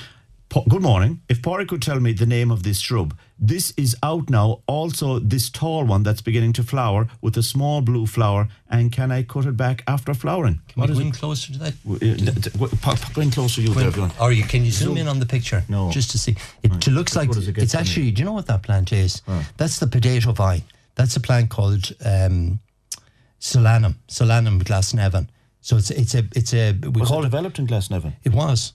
[0.56, 1.20] Po- Good morning.
[1.28, 4.62] If Pori could tell me the name of this shrub, this is out now.
[4.68, 8.48] Also, this tall one that's beginning to flower with a small blue flower.
[8.70, 10.62] And can I cut it back after flowering?
[10.70, 11.74] Can we go in closer to that?
[11.84, 14.12] W- uh, d- d- w- pop- pop in closer, you there, everyone.
[14.18, 15.62] Or you can you zoom in on the picture?
[15.68, 15.92] No.
[15.92, 16.38] Just to see.
[16.64, 17.82] It to looks like it it's to me?
[17.82, 18.12] actually.
[18.12, 19.22] Do you know what that plant is?
[19.58, 20.64] That's the potato vine.
[20.96, 22.60] That's a plant called um,
[23.42, 23.96] Solanum.
[24.08, 25.28] Solanum glasnevin.
[25.66, 28.14] So it's it's a it's a we Was call it it developed in Glasnevin?
[28.24, 28.74] It was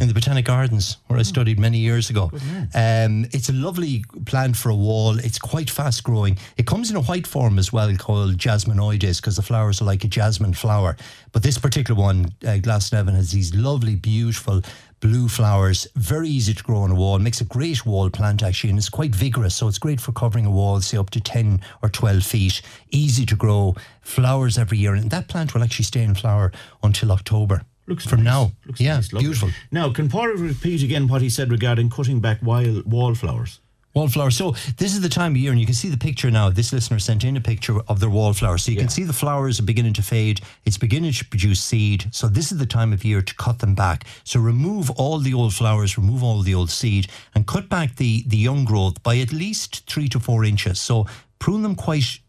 [0.00, 2.30] in the Botanic Gardens where I studied many years ago.
[2.74, 5.18] Um, it's a lovely plant for a wall.
[5.18, 6.38] It's quite fast growing.
[6.56, 10.02] It comes in a white form as well called jasminoides because the flowers are like
[10.02, 10.96] a jasmine flower.
[11.32, 14.62] But this particular one, uh, Glasnevin, has these lovely, beautiful
[15.00, 15.88] blue flowers.
[15.96, 17.18] Very easy to grow on a wall.
[17.18, 19.54] Makes a great wall plant actually, and it's quite vigorous.
[19.54, 22.62] So it's great for covering a wall, say up to ten or twelve feet.
[22.90, 23.74] Easy to grow.
[24.02, 27.62] Flowers every year, and that plant will actually stay in flower until October.
[27.86, 28.32] Looks from nice.
[28.32, 28.52] now.
[28.66, 29.50] Looks yeah, nice, beautiful.
[29.72, 33.60] Now, can Pori repeat again what he said regarding cutting back wild wallflowers?
[33.94, 34.30] Wallflower.
[34.30, 36.48] So this is the time of year, and you can see the picture now.
[36.48, 38.56] This listener sent in a picture of their wallflower.
[38.56, 38.82] So you Yeah.
[38.84, 40.40] can see the flowers are beginning to fade.
[40.64, 42.06] It's beginning to produce seed.
[42.12, 44.04] So this is the time of year to cut them back.
[44.22, 48.24] So remove all the old flowers, remove all the old seed, and cut back the
[48.28, 50.80] the young growth by at least three to four inches.
[50.80, 51.06] So
[51.40, 52.20] prune them quite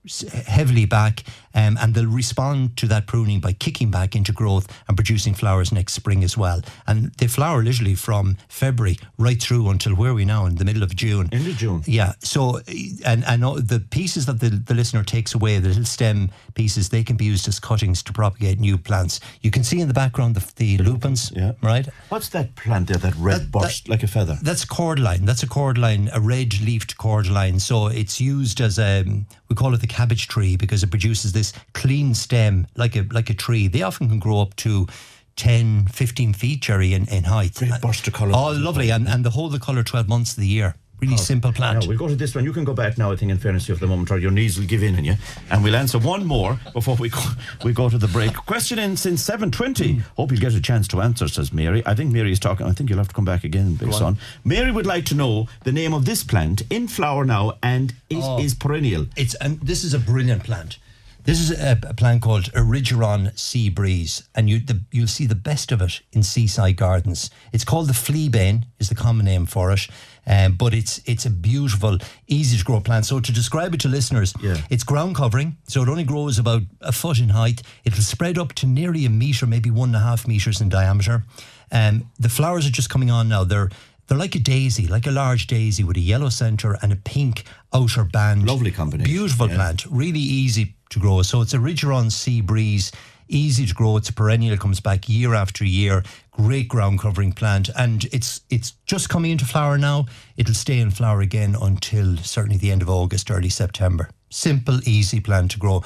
[0.47, 4.97] heavily back, um, and they'll respond to that pruning by kicking back into growth and
[4.97, 6.61] producing flowers next spring as well.
[6.87, 10.65] And they flower literally from February right through until where are we now in the
[10.65, 11.29] middle of June.
[11.31, 11.83] End of June.
[11.85, 12.13] Yeah.
[12.19, 12.59] So,
[13.05, 17.03] and and the pieces that the, the listener takes away, the little stem pieces, they
[17.03, 19.19] can be used as cuttings to propagate new plants.
[19.41, 21.51] You can see in the background the, the lupins, Yeah.
[21.61, 21.87] right?
[22.09, 24.37] What's that plant there, that red That- burst like a feather?
[24.41, 25.25] That's cordyline.
[25.25, 27.59] That's a cordyline, a red leafed cordyline.
[27.61, 29.03] So it's used as a,
[29.49, 33.29] we call it the cabbage tree because it produces this clean stem like a like
[33.29, 33.67] a tree.
[33.67, 34.87] They often can grow up to
[35.35, 37.55] 10, 15 feet, Jerry, in, in height.
[37.55, 38.31] Great burst of colour.
[38.33, 38.89] Oh, lovely.
[38.89, 40.75] And, and they hold the colour 12 months of the year.
[41.01, 41.17] Really oh.
[41.17, 41.81] simple plant.
[41.81, 42.43] Now, we'll go to this one.
[42.43, 44.19] You can go back now, I think, in fairness to you for the moment, or
[44.19, 45.15] your knees will give in on you.
[45.49, 47.19] And we'll answer one more before we go,
[47.63, 48.35] we go to the break.
[48.35, 50.01] Question in since 7.20.
[50.15, 51.81] Hope you'll get a chance to answer, says Mary.
[51.87, 52.67] I think Mary is talking.
[52.67, 54.17] I think you'll have to come back again, big son.
[54.45, 58.17] Mary would like to know the name of this plant in flower now, and it
[58.39, 58.57] is Oh.
[58.59, 59.07] perennial.
[59.15, 60.77] It's and this is a brilliant plant.
[61.23, 65.35] This is a, a plant called Erigeron Sea Breeze, and you the, you'll see the
[65.35, 67.29] best of it in seaside gardens.
[67.53, 69.87] It's called the fleabane, is the common name for it.
[70.27, 73.05] Um, but it's it's a beautiful, easy to grow plant.
[73.05, 74.57] So to describe it to listeners, Yeah.
[74.69, 77.63] it's ground covering, so it only grows about a foot in height.
[77.83, 81.23] It'll spread up to nearly a meter, maybe one and a half meters in diameter.
[81.71, 83.43] Um, the flowers are just coming on now.
[83.45, 83.69] They're
[84.07, 87.43] they're like a daisy, like a large daisy with a yellow centre and a pink
[87.73, 88.45] outer band.
[88.45, 89.55] Lovely combination, Beautiful yeah.
[89.55, 91.21] plant, really easy to grow.
[91.23, 92.91] So it's a Rigeron Sea Breeze,
[93.29, 93.95] easy to grow.
[93.97, 96.03] It's a perennial, comes back year after year.
[96.31, 100.05] Great ground covering plant, and it's it's just coming into flower now.
[100.37, 104.09] It'll stay in flower again until certainly the end of August, early September.
[104.29, 105.83] Simple, easy plant to grow.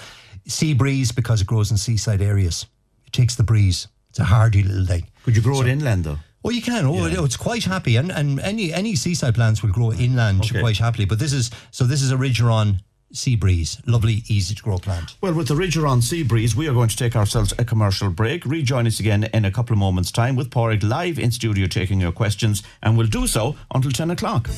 [0.47, 2.67] Sea breeze because it grows in seaside areas.
[3.07, 3.87] It takes the breeze.
[4.11, 5.07] It's a hardy little thing.
[5.23, 6.19] Could you grow it inland though?
[6.43, 6.85] Oh, you can.
[6.85, 7.17] Oh, Yeah.
[7.17, 10.59] Oh, it's quite happy, and and any any seaside plants will grow inland Okay.
[10.59, 11.05] quite happily.
[11.05, 11.85] But this is so.
[11.85, 12.81] This is a Rigeron
[13.15, 15.15] Sea Breeze, lovely, easy to grow plant.
[15.21, 18.45] Well, with the Erigeron Sea Breeze, we are going to take ourselves a commercial break.
[18.45, 21.99] Rejoin us again in a couple of moments' time with Porrick live in studio taking
[21.99, 24.49] your questions, and we'll do so until 10 o'clock.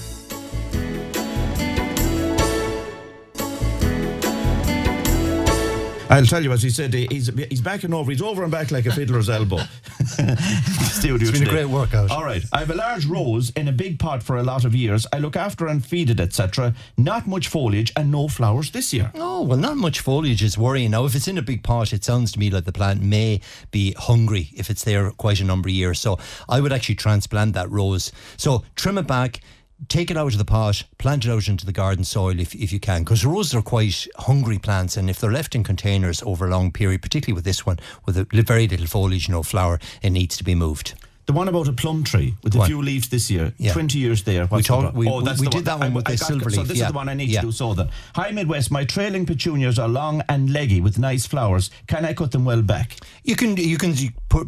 [6.09, 8.09] I'll tell you, as he said, he's he's backing over.
[8.11, 9.57] He's over and back like a fiddler's elbow.
[9.99, 12.11] Studio It's been a great workout.
[12.11, 14.73] All right, I have a large rose in a big pot for a lot of
[14.73, 15.05] years.
[15.11, 16.73] I look after and feed it, etc.
[16.97, 19.11] Not much foliage and no flowers this year.
[19.15, 20.91] Oh, well, not much foliage is worrying.
[20.91, 23.41] Now, if it's in a big pot, it sounds to me like the plant may
[23.71, 25.99] be hungry if it's there quite a number of years.
[25.99, 28.11] So I would actually transplant that rose.
[28.37, 29.41] So trim it back.
[29.89, 32.71] Take it out of the pot, plant it out into the garden soil if, if
[32.73, 36.47] you can, because roses are quite hungry plants, and if they're left in containers over
[36.47, 40.09] a long period, particularly with this one, with a very little foliage, no flower, it
[40.09, 40.95] needs to be moved.
[41.27, 43.73] The one about a plum tree with a few leaves this year, Yeah.
[43.73, 44.47] 20 years there.
[44.47, 46.49] Talked- the, we- oh, that's we the did that one with I the got- silver
[46.49, 46.85] So leaf, this yeah.
[46.85, 47.41] is the one I need Yeah.
[47.41, 47.89] to do so then.
[48.15, 51.69] Hi Midwest, my trailing petunias are long and leggy with nice flowers.
[51.87, 52.95] Can I cut them well back?
[53.25, 53.93] You can you can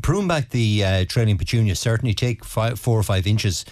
[0.02, 1.76] prune back the uh, trailing petunia.
[1.76, 3.66] Certainly, take five, four or five inches.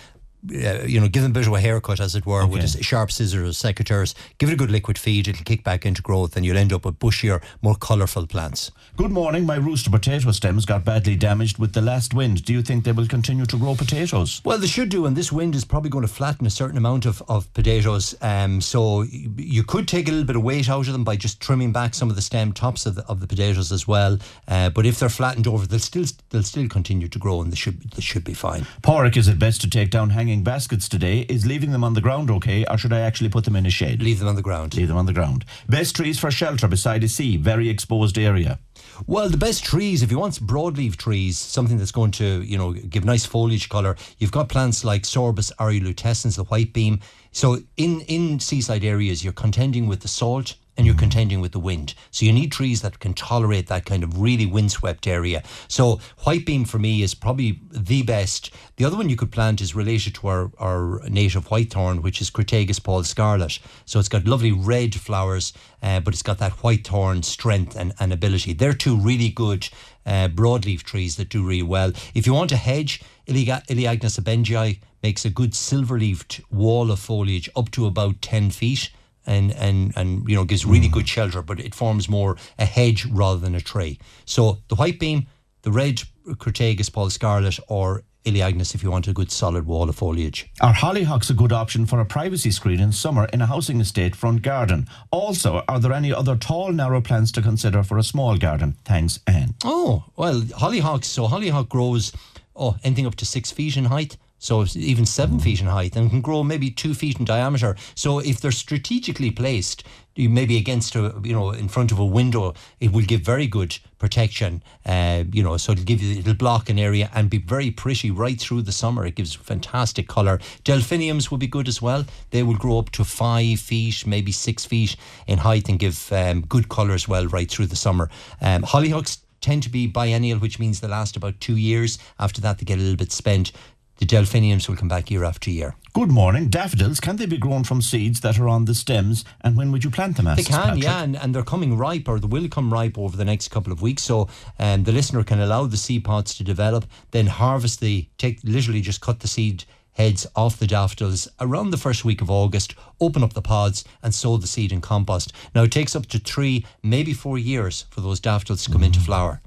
[0.45, 2.77] Uh, you know, give them a bit of a haircut, as it were, with Okay.
[2.77, 4.13] a s- sharp scissors or secateurs.
[4.37, 6.85] Give it a good liquid feed; it'll kick back into growth, and you'll end up
[6.85, 8.71] with bushier, more colourful plants.
[8.97, 9.45] Good morning.
[9.45, 12.43] My rooster potato stems got badly damaged with the last wind.
[12.43, 14.41] Do you think they will continue to grow potatoes?
[14.43, 17.05] Well, they should do, and this wind is probably going to flatten a certain amount
[17.05, 18.15] of, of potatoes.
[18.23, 21.39] Um, so you could take a little bit of weight out of them by just
[21.39, 24.17] trimming back some of the stem tops of the, of the potatoes as well.
[24.47, 27.55] Uh, but if they're flattened over, they'll still they'll still continue to grow, and they
[27.55, 28.65] should they should be fine.
[28.81, 31.19] Porrick, is it best to take down hanging baskets today?
[31.29, 33.69] Is leaving them on the ground okay, or should I actually put them in a
[33.69, 34.01] shade?
[34.01, 34.75] Leave them on the ground.
[34.75, 35.45] Leave them on the ground.
[35.69, 38.57] Best trees for shelter beside a sea, very exposed area.
[39.05, 42.73] Well, the best trees, if you want broadleaf trees, something that's going to, you know,
[42.73, 46.99] give nice foliage colour, you've got plants like Sorbus aria Lutescens, the white beam.
[47.31, 51.59] So in, in seaside areas, you're contending with the salt and you're contending with the
[51.59, 51.95] wind.
[52.11, 55.43] So you need trees that can tolerate that kind of really windswept area.
[55.67, 58.51] So white beam for me is probably the best.
[58.77, 62.21] The other one you could plant is related to our, our native white thorn, which
[62.21, 63.59] is Crataegus paul scarlet.
[63.85, 67.93] So it's got lovely red flowers, uh, but it's got that white thorn strength and,
[67.99, 68.53] and ability.
[68.53, 69.67] They're two really good
[70.05, 71.91] uh, broadleaf trees that do really well.
[72.13, 77.71] If you want a hedge, Elaeagnus ebbingei makes a good silver-leafed wall of foliage up
[77.71, 78.89] to about 10 feet
[79.27, 81.09] and, and, and you know gives really good mm.
[81.09, 83.99] shelter, but it forms more a hedge rather than a tree.
[84.25, 85.27] So the white beam,
[85.61, 89.95] the red Crataegus paul scarlet or Elaeagnus if you want a good solid wall of
[89.95, 90.49] foliage.
[90.59, 94.15] Are hollyhocks a good option for a privacy screen in summer in a housing estate
[94.15, 94.87] front garden?
[95.11, 98.75] Also, are there any other tall, narrow plants to consider for a small garden?
[98.83, 99.55] Thanks, Anne.
[99.63, 101.05] Oh, well, hollyhocks.
[101.05, 102.11] So hollyhock grows
[102.55, 104.17] oh anything up to six feet in height.
[104.39, 107.75] So it's even seven feet in height and can grow maybe two feet in diameter.
[107.95, 109.83] So if they're strategically placed,
[110.15, 113.77] maybe against a you know in front of a window, it will give very good
[113.99, 114.63] protection.
[114.85, 118.09] Uh, you know, so it'll give you it'll block an area and be very pretty
[118.09, 119.05] right through the summer.
[119.05, 120.39] It gives fantastic color.
[120.63, 122.05] Delphiniums will be good as well.
[122.31, 124.95] They will grow up to five feet, maybe six feet
[125.27, 128.09] in height and give um, good color as well right through the summer.
[128.41, 131.99] Um, hollyhocks tend to be biennial, which means they last about two years.
[132.19, 133.51] After that, they get a little bit spent.
[133.97, 135.75] The delphiniums will come back year after year.
[135.93, 136.49] Good morning.
[136.49, 139.25] Daffodils, can they be grown from seeds that are on the stems?
[139.41, 140.83] And when would you plant them, They can, Patrick.
[140.83, 143.73] yeah, and, and they're coming ripe or they will come ripe over the next couple
[143.73, 144.03] of weeks.
[144.03, 144.29] So
[144.59, 148.81] um, the listener can allow the seed pods to develop, then harvest the, take literally
[148.81, 153.23] just cut the seed heads off the daffodils around the first week of August, open
[153.23, 155.33] up the pods and sow the seed in compost.
[155.55, 158.99] Now it takes up to three, maybe four years for those daffodils to come into
[158.99, 159.41] flower.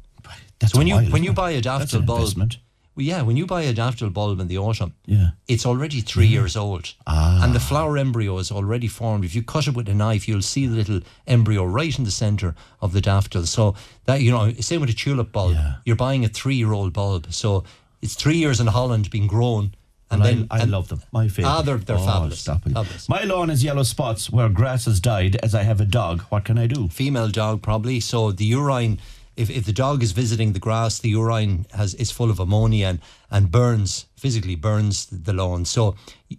[0.58, 2.34] That's So when you when you buy a daffodil bulb,
[3.02, 5.30] yeah, when you buy a daffodil bulb in the autumn, Yeah.
[5.48, 6.94] it's already three years old.
[7.06, 7.42] Ah.
[7.44, 9.24] And the flower embryo is already formed.
[9.24, 12.10] If you cut it with a knife, you'll see the little embryo right in the
[12.10, 13.46] centre of the daffodil.
[13.46, 13.74] So
[14.06, 15.52] that, you know, same with a tulip bulb.
[15.54, 15.74] Yeah.
[15.84, 17.26] You're buying a three year old bulb.
[17.30, 17.64] So
[18.02, 19.74] it's three years in Holland being grown.
[20.12, 21.02] And, And then I, I and love them.
[21.12, 21.48] My favorite.
[21.50, 22.44] Ah, they're- they're oh, fabulous.
[22.44, 23.08] Fabulous.
[23.08, 25.36] My lawn is yellow spots where grass has died.
[25.36, 26.88] As I have a dog, what can I do?
[26.88, 28.00] female dog probably.
[28.00, 28.98] So the urine,
[29.40, 32.86] if, if the dog is visiting the grass, the urine has is full of ammonia
[32.86, 35.64] and, and burns physically burns the lawn.
[35.64, 35.96] So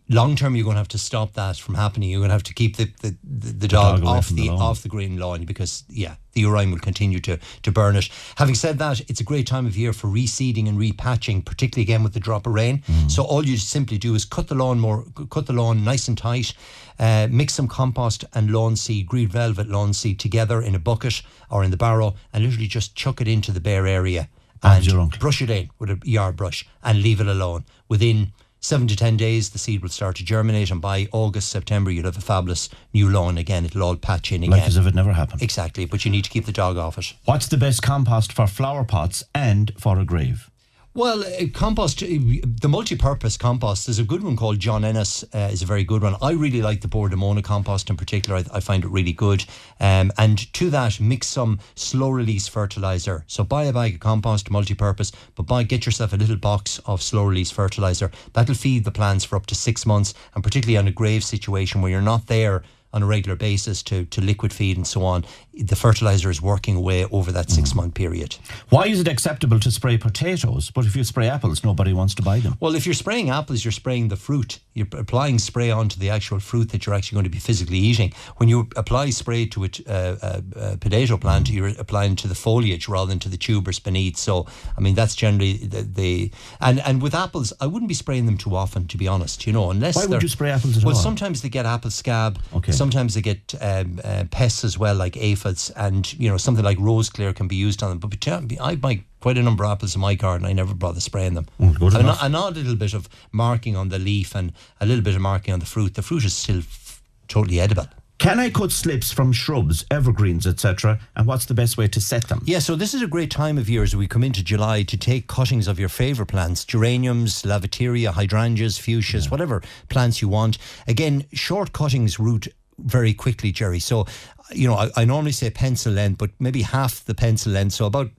[0.08, 2.12] long term, you're going to have to stop that from happening.
[2.12, 4.50] You're going to have to keep the the, the, the dog, dog off the, the
[4.50, 8.10] off the green lawn because yeah, the urine will continue to to burn it.
[8.36, 12.04] Having said that, it's a great time of year for reseeding and repatching, particularly again
[12.04, 12.84] with the drop of rain.
[12.88, 13.10] Mm.
[13.10, 16.18] So all you simply do is cut the lawn more, cut the lawn nice and
[16.18, 16.54] tight.
[17.02, 21.24] Uh, mix some compost and lawn seed, green velvet lawn seed together in a bucket
[21.50, 24.30] or in the barrow, and literally just chuck it into the bare area
[24.62, 25.20] and uncle.
[25.20, 27.66] brush it in with a yard brush and leave it alone.
[27.90, 31.90] Within seven to ten days, the seed will start to germinate, and by August, September,
[31.90, 33.66] you'll have a fabulous new lawn again.
[33.66, 34.52] It'll all patch in again.
[34.52, 35.42] Like as if it never happened.
[35.42, 37.16] Exactly, but you need to keep the dog off it.
[37.26, 40.51] What's the best compost for flower pots and for a grave?
[40.94, 45.48] Well, uh, compost, uh, the multi-purpose compost, there's a good one called John Innes, uh,
[45.50, 46.18] is a very good one.
[46.22, 48.40] I really like the Bord na Móna compost in particular.
[48.40, 49.46] I, I find it really good.
[49.80, 53.24] Um, and to that, mix some slow release fertilizer.
[53.28, 57.02] So buy a bag of compost, multi-purpose, but buy get yourself a little box of
[57.02, 58.12] slow release fertilizer.
[58.34, 61.82] That'll feed the plants for up to six months, and particularly on a grave situation
[61.82, 62.64] where you're not there
[62.94, 65.24] on a regular basis to, to liquid feed and so on,
[65.54, 68.38] the fertilizer is working away over that six month period.
[68.70, 72.22] Why is it acceptable to spray potatoes, but if you spray apples, nobody wants to
[72.22, 72.56] buy them?
[72.60, 74.60] Well, if you're spraying apples, you're spraying the fruit.
[74.74, 78.14] You're applying spray onto the actual fruit that you're actually going to be physically eating.
[78.38, 82.36] When you apply spray to a, uh, uh, uh, potato plant, you're applying to the
[82.36, 84.18] foliage rather than to the tubers beneath.
[84.18, 84.48] So,
[84.78, 86.32] I mean, that's generally the, the
[86.62, 89.46] and and with apples, I wouldn't be spraying them too often, to be honest.
[89.46, 91.02] You know, unless Why would you spray apples at well, all?
[91.02, 92.40] sometimes they get apple scab.
[92.56, 92.72] Okay.
[92.72, 96.80] Sometimes they get um, uh, pests as well, like aphids, and you know something like
[96.80, 98.00] rose clear can be used on them.
[98.00, 98.28] But
[98.62, 100.46] I buy quite a number of apples in my garden.
[100.46, 101.48] I never bother spraying them.
[101.60, 105.04] Mm, good an, an odd little bit of marking on the leaf and a little
[105.04, 105.96] bit of marking on the fruit.
[105.96, 107.88] The fruit is still f- totally edible.
[108.18, 111.00] Can I cut slips from shrubs, evergreens, etc.?
[111.16, 112.44] And what's the best way to set them?
[112.46, 114.96] Yeah, so this is a great time of year as we come into July to
[114.96, 120.60] take cuttings of your favourite plants geraniums, lavatera, hydrangeas, fuchsias, whatever plants you want.
[120.88, 123.80] Again, short cuttings root very quickly, Jerry.
[123.80, 124.06] So,
[124.54, 127.74] you know, I, I normally say pencil length, but maybe half the pencil length.
[127.74, 128.10] So, about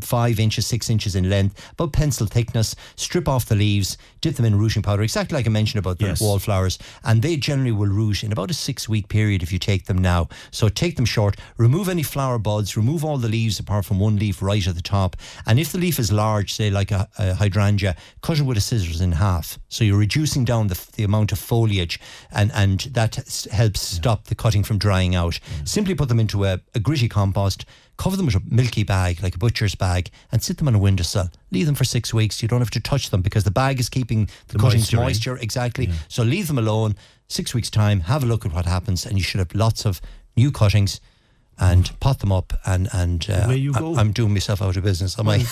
[0.00, 2.74] five inches, six inches in length, about pencil thickness.
[2.96, 6.06] Strip off the leaves, dip them in rooting powder, exactly like I mentioned about the
[6.06, 6.20] Yes.
[6.20, 6.78] wallflowers.
[7.04, 9.98] And they generally will root in about a six week period if you take them
[9.98, 10.28] now.
[10.50, 14.16] So take them short, remove any flower buds, remove all the leaves apart from one
[14.16, 15.16] leaf right at the top.
[15.46, 18.60] And if the leaf is large, say like a, a hydrangea, cut it with a
[18.60, 19.56] scissors in half.
[19.68, 22.00] So you're reducing down the, the amount of foliage
[22.32, 23.14] and, and that
[23.52, 25.34] helps stop the cutting from drying out.
[25.60, 25.68] Mm.
[25.76, 27.66] Simply put them into a, a gritty compost.
[27.98, 30.78] Cover them with a milky bag, like a butcher's bag, and sit them on a
[30.78, 31.28] windowsill.
[31.50, 32.40] Leave them for six weeks.
[32.40, 34.96] You don't have to touch them because the bag is keeping the, The cuttings moisture
[34.96, 35.90] moisture exactly.
[36.08, 36.94] So leave them alone.
[37.28, 40.00] Six weeks time, have a look at what happens, and you should have lots of
[40.34, 40.98] new cuttings,
[41.58, 42.52] and pot them up.
[42.64, 43.96] And and uh, you I- go.
[43.96, 45.18] I'm doing myself out of business.
[45.18, 45.44] Am I?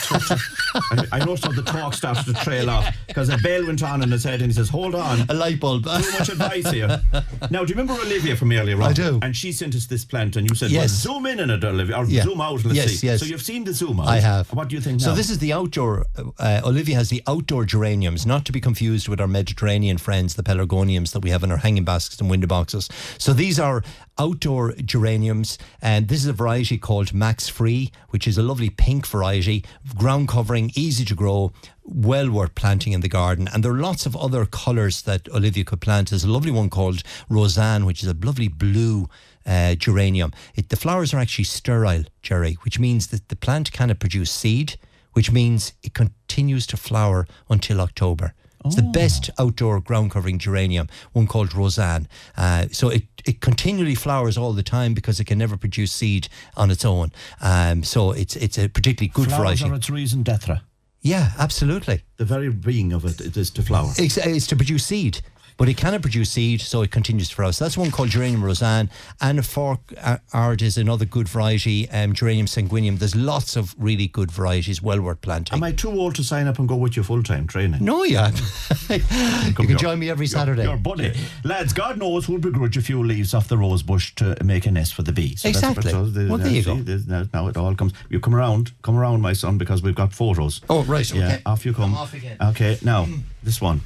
[0.75, 4.03] I, I noticed how the talk started to trail off because a bell went on
[4.03, 5.21] in his head and he says, Hold on.
[5.29, 5.85] a light bulb.
[5.85, 7.03] Too much advice here.
[7.51, 8.91] Now, do you remember Olivia from earlier on?
[8.91, 9.19] I do.
[9.23, 11.05] And she sent us this plant, and you said, Yes.
[11.05, 12.23] well, zoom in on it, Olivia, or Yeah.
[12.23, 13.07] zoom out, and let's Yes, see.
[13.07, 13.21] yes.
[13.21, 14.09] So you've seen the zoom out.
[14.09, 14.53] I have.
[14.53, 15.07] What do you think now?
[15.09, 16.07] So this is the outdoor.
[16.39, 20.43] Uh, Olivia has the outdoor geraniums, not to be confused with our Mediterranean friends, the
[20.43, 22.89] pelargoniums that we have in our hanging baskets and window boxes.
[23.19, 23.83] So these are
[24.19, 29.07] outdoor geraniums, and this is a variety called Max Frei, which is a lovely pink
[29.07, 29.65] variety,
[29.97, 31.53] ground covering, easy to grow.
[31.87, 35.65] Well worth planting in the garden, and there are lots of other colours that Olivia
[35.65, 36.09] could plant.
[36.09, 39.11] There's a lovely one called Rozanne, which is a lovely blue
[39.45, 40.33] uh, geranium.
[40.55, 44.77] It, the flowers are actually sterile, Jerry, which means that the plant cannot produce seed,
[45.13, 48.33] which means it continues to flower until October.
[48.65, 52.07] It's the best outdoor ground covering geranium, one called Rozanne.
[52.35, 56.29] Uh, so it, it continually flowers all the time because it can never produce seed
[56.57, 57.13] on its own.
[57.41, 59.71] Um, so it's it's a particularly good Flowers variety.
[59.71, 60.61] are its reason d'etre.
[61.01, 62.03] Yeah, absolutely.
[62.17, 63.93] The very being of it, it is to flower.
[63.99, 65.21] It's, it's to produce seed,
[65.57, 67.53] but it cannot produce seed, so it continues to flower.
[67.53, 68.91] So that's one called Geranium Rozanne.
[69.21, 72.99] And Fork uh, Art is another good variety, um, Geranium sanguineum.
[72.99, 75.57] There's lots of really good varieties, well worth planting.
[75.57, 77.85] Am I too old to sign up and go with you full time training?
[77.85, 78.31] no, yeah.
[78.91, 78.99] you
[79.55, 80.65] can your- join me every your- Saturday.
[80.65, 81.13] Your buddy.
[81.45, 84.71] Lads, God knows who'll begrudge a few leaves off the rose bush to make a
[84.71, 85.43] nest for the bees.
[85.43, 85.91] So Exactly.
[85.91, 86.99] so the- Well, there you see, go.
[87.07, 87.93] Now, now it all comes.
[88.11, 90.61] You come around, come around, my son, because we've got photos.
[90.69, 91.43] Oh, right, Yeah, okay.
[91.47, 91.93] off you come.
[91.95, 92.37] I'm off again.
[92.41, 93.07] Okay, now,
[93.43, 93.81] this one.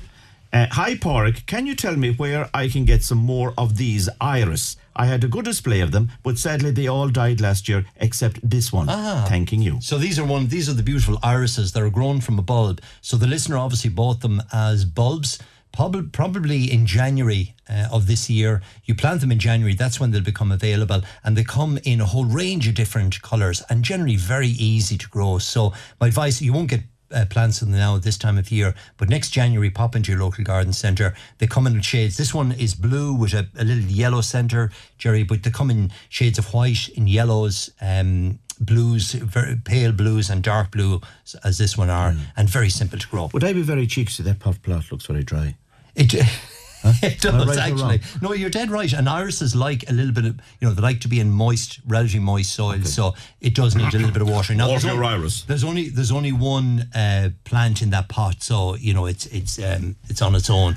[0.51, 1.44] Uh, Hi, Porrick.
[1.44, 4.76] Can you tell me where I can get some more of these iris?
[4.96, 8.40] I had a good display of them, but sadly they all died last year except
[8.49, 8.86] this one.
[8.88, 9.26] Ah.
[9.28, 9.78] Thanking you.
[9.82, 10.49] So these are one.
[10.49, 12.80] These are the beautiful irises that are grown from a bulb.
[13.03, 15.38] So the listener obviously bought them as bulbs.
[15.70, 18.62] Probably, probably in January uh, of this year.
[18.84, 19.74] You plant them in January.
[19.74, 23.62] That's when they'll become available, and they come in a whole range of different colours
[23.68, 25.38] and generally very easy to grow.
[25.38, 26.80] So my advice: you won't get
[27.12, 28.74] uh, plants in the now at this time of year.
[28.96, 31.14] But next January, pop into your local garden centre.
[31.38, 32.16] They come in shades.
[32.16, 35.90] This one is blue with a, a little yellow centre, Jerry, but they come in
[36.09, 41.00] shades of white, in yellows, um, blues, very pale blues, and dark blue,
[41.44, 43.30] as this one are, and very simple to grow.
[43.32, 44.22] Would I be very cheeky?
[44.22, 45.56] That pot plant looks very dry.
[45.94, 46.14] It,
[47.03, 48.01] it does right actually.
[48.22, 48.93] No, you're dead right.
[48.93, 51.81] And irises like a little bit of, you know, they like to be in moist,
[51.87, 54.59] relatively moist soil, so it does need a little bit of watering.
[54.59, 55.43] Now, Water there's your only- iris.
[55.43, 59.59] There's only there's only one uh, plant in that pot, so you know it's it's
[59.59, 60.76] um, it's on its own.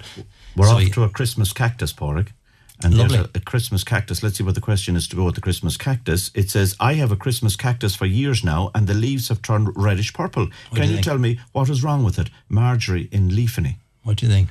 [0.55, 2.29] We're so off to a Christmas cactus, Porrick.
[2.83, 3.29] And there's Lovely.
[3.35, 4.23] a, a Christmas cactus.
[4.23, 6.31] Let's see what the question is to go with the Christmas cactus.
[6.33, 9.69] It says, I have a Christmas cactus for years now, and the leaves have turned
[9.75, 10.47] reddish purple.
[10.47, 11.05] do Can you you think?
[11.05, 12.31] tell me what is wrong with it?
[12.49, 13.75] Marjorie in Leafony.
[14.01, 14.49] what do you think?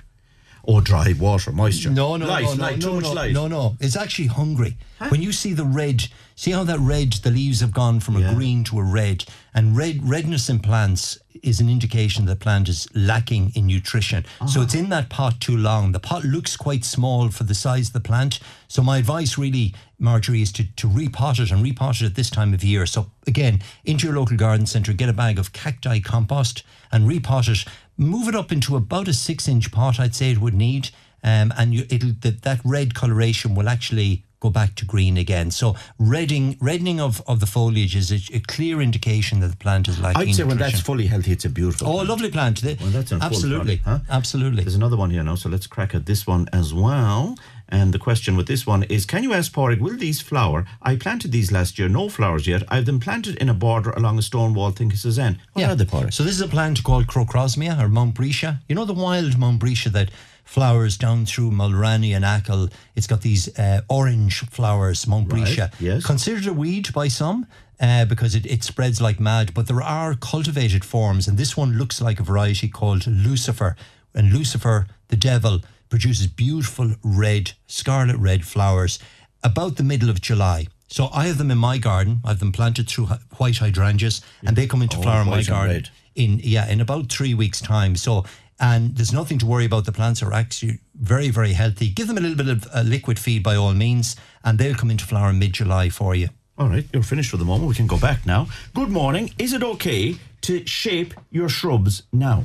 [0.67, 1.91] Oh, dry water, moisture.
[1.91, 3.33] No, no, light, no, no, light, no, too much no, light.
[3.33, 3.77] no, no.
[3.81, 4.77] It's actually hungry.
[5.09, 6.05] When you see the red,
[6.37, 8.31] see how that red, the leaves have gone from Yeah.
[8.31, 12.43] a green to a red, and red redness in plants is an indication that the
[12.45, 14.25] plant is lacking in nutrition.
[14.41, 14.61] So uh-huh.
[14.63, 15.93] it's in that pot too long.
[15.93, 18.41] The pot looks quite small for the size of the plant.
[18.69, 22.29] So my advice really, Marjorie, is to, to repot it and repot it at this
[22.29, 22.85] time of year.
[22.85, 27.49] So again, into your local garden centre, get a bag of cacti compost and repot
[27.49, 27.65] it.
[28.01, 30.89] Move it up into about a six inch pot, I'd say it would need.
[31.23, 35.51] Um, and you, it'll that, that red coloration will actually go back to green again.
[35.51, 39.86] So redding, reddening of, of the foliage is a, a clear indication that the plant
[39.86, 41.86] is lacking I'd say when that's fully healthy, it's a beautiful.
[41.86, 42.09] oh, a plant.
[42.09, 42.62] lovely plant.
[42.62, 44.14] Well, that's absolutely, product, huh?
[44.16, 44.64] absolutely.
[44.64, 47.36] There's another one here now, so let's crack at this one as well.
[47.72, 50.66] And the question with this one is Can you ask Porrick, will these flower?
[50.82, 52.64] I planted these last year, no flowers yet.
[52.68, 55.38] I've them planted in a border along a stone wall, thinking Suzanne.
[55.53, 55.84] What are they?
[56.11, 58.59] So this is a plant called Crocosmia or Montbretia.
[58.68, 60.11] You know the wild Montbretia that
[60.45, 62.68] flowers down through Mulranny and Achill.
[62.97, 65.72] It's got these uh, orange flowers, Montbretia.
[65.80, 66.05] yes.
[66.05, 67.47] Considered a weed by some.
[67.82, 71.78] Uh, because it, it spreads like mad, but there are cultivated forms, and this one
[71.78, 73.74] looks like a variety called Lucifer.
[74.14, 78.99] And Lucifer, the devil, produces beautiful red, scarlet red flowers
[79.43, 80.66] about the middle of July.
[80.88, 82.20] So I have them in my garden.
[82.22, 83.07] I have them planted through
[83.38, 85.88] white hydrangeas, and they come into Oh, flower in my garden red.
[86.14, 87.97] in yeah in about three weeks' time.
[87.97, 88.26] So
[88.61, 89.87] and there's nothing to worry about.
[89.87, 91.89] The plants are actually very very healthy.
[91.91, 94.91] Give them a little bit of uh, liquid feed by all means, and they'll come
[94.91, 96.29] into flower in mid July for you.
[96.59, 97.69] All right, you're finished for the moment.
[97.69, 98.47] We can go back now.
[98.75, 99.33] Good morning.
[99.39, 102.45] Is it okay to shape your shrubs now?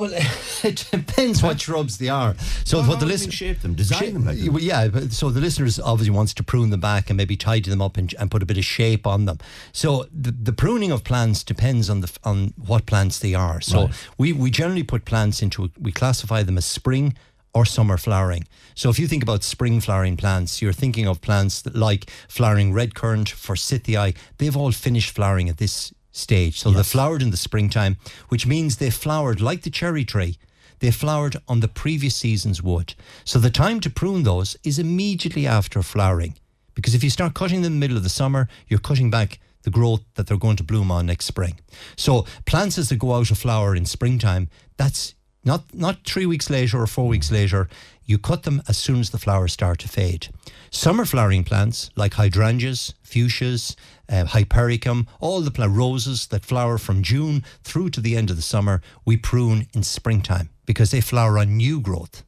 [0.00, 0.10] Well,
[0.64, 2.34] it depends what shrubs they are.
[2.64, 4.56] So Well, what the listener shape them, design Shape- them like them?
[4.60, 4.88] yeah.
[4.88, 7.96] But, so the listeners obviously wants to prune them back and maybe tidy them up
[7.98, 9.38] and, and put a bit of shape on them.
[9.72, 13.60] So the, the pruning of plants depends on the on what plants they are.
[13.60, 17.14] So we we generally put plants into we classify them as spring
[17.52, 18.46] or summer flowering.
[18.74, 22.72] So if you think about spring flowering plants, you're thinking of plants that like flowering
[22.72, 24.14] red currant, forsythia.
[24.38, 26.58] They've all finished flowering at this stage.
[26.60, 27.96] So they flowered in the springtime,
[28.28, 30.38] which means they flowered like the cherry tree
[30.80, 32.94] they flowered on the previous season's wood.
[33.24, 36.36] So the time to prune those is immediately after flowering.
[36.74, 39.38] Because if you start cutting them in the middle of the summer, you're cutting back
[39.62, 41.60] the growth that they're going to bloom on next spring.
[41.96, 44.48] So plants as they go out of flower in springtime,
[44.78, 47.68] that's not not three weeks later or four weeks later.
[48.04, 50.28] You cut them as soon as the flowers start to fade.
[50.70, 53.76] Summer flowering plants like hydrangeas, fuchsias,
[54.10, 58.42] uh, hypericum, all the roses that flower from June through to the end of the
[58.42, 62.24] summer, we prune in springtime because they flower on new growth.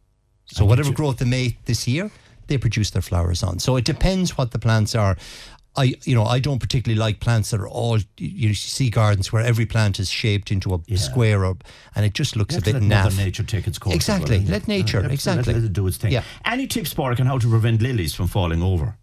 [0.46, 2.10] So whatever growth they made this year,
[2.46, 3.58] they produce their flowers on.
[3.58, 5.16] So it depends what the plants are.
[5.74, 7.98] I, you know, I don't particularly like plants that are all.
[8.18, 11.56] You see gardens where every plant is shaped into a square, or,
[11.96, 13.16] and it just looks a bit let naff.
[13.16, 13.96] nature take its course.
[13.96, 14.44] as well, Exactly.
[14.44, 15.54] Let nature, Uh, exactly.
[15.54, 16.12] Let it do its thing.
[16.12, 16.24] Yeah.
[16.44, 18.98] Any tips, Porrick, on how to prevent lilies from falling over?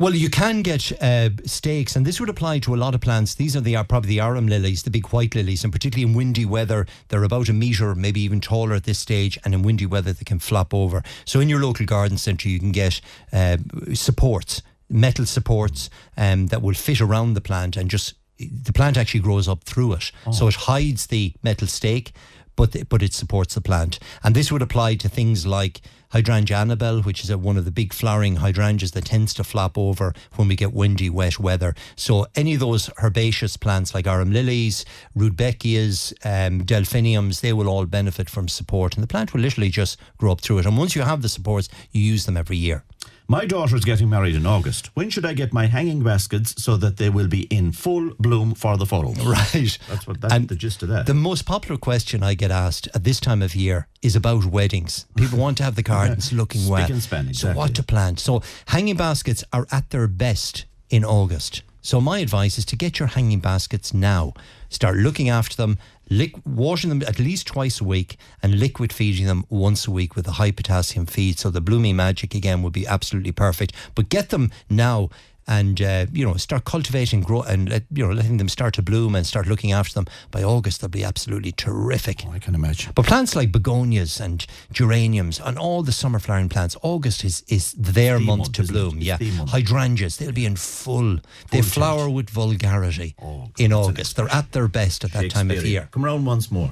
[0.00, 3.34] Well, you can get uh, stakes, and this would apply to a lot of plants.
[3.34, 6.16] These are the are probably the arum lilies, the big white lilies, and particularly in
[6.16, 9.38] windy weather, they're about a metre, maybe even taller at this stage.
[9.44, 11.02] And in windy weather, they can flop over.
[11.26, 13.58] So in your local garden centre, you can get uh,
[13.92, 19.20] supports, metal supports, um, that will fit around the plant, and just the plant actually
[19.20, 22.14] grows up through it, so it hides the metal stake.
[22.60, 23.98] But but it supports the plant.
[24.22, 25.80] And this would apply to things like
[26.10, 29.78] hydrangea annabelle, which is a, one of the big flowering hydrangeas that tends to flop
[29.78, 31.74] over when we get windy, wet weather.
[31.96, 34.84] So any of those herbaceous plants like arum lilies,
[35.16, 39.98] rudbeckias, um, delphiniums, they will all benefit from support, and the plant will literally just
[40.18, 40.66] grow up through it.
[40.66, 42.84] And once you have the supports, you use them every year.
[43.30, 44.90] My daughter's getting married in August.
[44.94, 48.56] When should I get my hanging baskets so that they will be in full bloom
[48.56, 49.24] for the photos?
[49.24, 49.78] Right.
[49.88, 51.06] That's what that's And the gist of that.
[51.06, 55.06] The most popular question I get asked at this time of year is about weddings.
[55.16, 56.90] People want to have the gardens looking Spick well.
[56.90, 58.18] and span, So what to plant?
[58.18, 61.62] So hanging baskets are at their best in August.
[61.82, 64.34] So my advice is to get your hanging baskets now.
[64.70, 69.26] Start looking after them, lick, washing them at least twice a week, and liquid feeding
[69.26, 71.38] them once a week with a high potassium feed.
[71.38, 73.74] So the blooming magic again would be absolutely perfect.
[73.94, 75.10] But get them now
[75.50, 78.82] and uh, you know start cultivating, grow, and let, you know letting them start to
[78.82, 80.06] bloom and start looking after them.
[80.30, 82.24] By August, they'll be absolutely terrific.
[82.26, 82.92] I can imagine.
[82.94, 87.72] But plants like begonias and geraniums and all the summer flowering plants, August is, is
[87.72, 88.68] their the month, month, to it?
[88.68, 88.98] bloom.
[89.00, 89.18] Yeah.
[89.20, 91.16] Hydrangeas, they'll be in full.
[91.50, 91.66] they tilt.
[91.66, 94.16] flower with vulgarity Oh, in August.
[94.16, 95.88] They're at their best at that time of year.
[95.90, 96.70] Come round once more.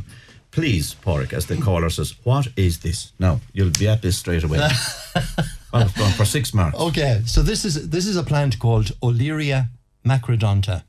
[0.51, 3.13] Please, Porrick, as the caller says, what is this?
[3.19, 4.59] Now, you'll be at this straight away.
[5.73, 6.79] well, gone for six marks.
[6.79, 9.69] Okay, so this is this is a plant called Olearia
[10.05, 10.83] macrodonta.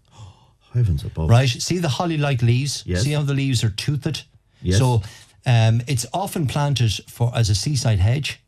[0.74, 1.30] Heavens above.
[1.30, 1.50] Right.
[1.50, 2.84] See the holly-like leaves.
[2.86, 3.02] Yes.
[3.04, 4.24] See how the leaves are toothed.
[4.62, 4.78] Yes.
[4.78, 5.02] So
[5.46, 8.40] um, it's often planted for as a seaside hedge.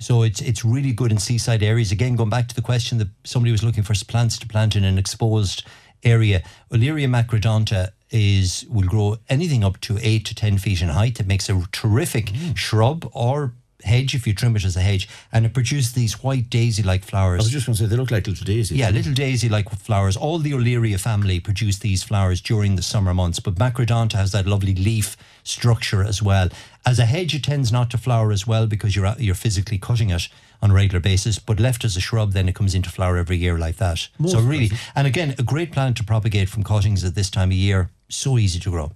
[0.00, 1.92] So it's it's really good in seaside areas.
[1.92, 4.84] Again, going back to the question that somebody was looking for plants to plant in
[4.84, 5.64] an exposed
[6.04, 6.42] area.
[6.70, 11.20] Olearia macrodonta is will grow anything up to eight to ten feet in height.
[11.20, 12.56] It makes a terrific Mm.
[12.56, 13.52] shrub or
[13.84, 17.40] hedge if you trim it as a hedge, and it produces these white daisy-like flowers.
[17.40, 18.76] I was just going to say, they look like little daisies.
[18.76, 20.16] Yeah, little daisy-like flowers.
[20.16, 24.46] All the Olearia family produce these flowers during the summer months, but Macrodonta has that
[24.46, 26.48] lovely leaf structure as well.
[26.84, 30.10] As a hedge, it tends not to flower as well because you're you're physically cutting
[30.10, 30.28] it
[30.60, 31.38] on a regular basis.
[31.38, 34.08] But left as a shrub, then it comes into flower every year like that.
[34.26, 37.56] so really, and again, a great plant to propagate from cuttings at this time of
[37.56, 37.90] year.
[38.08, 38.92] So easy to grow.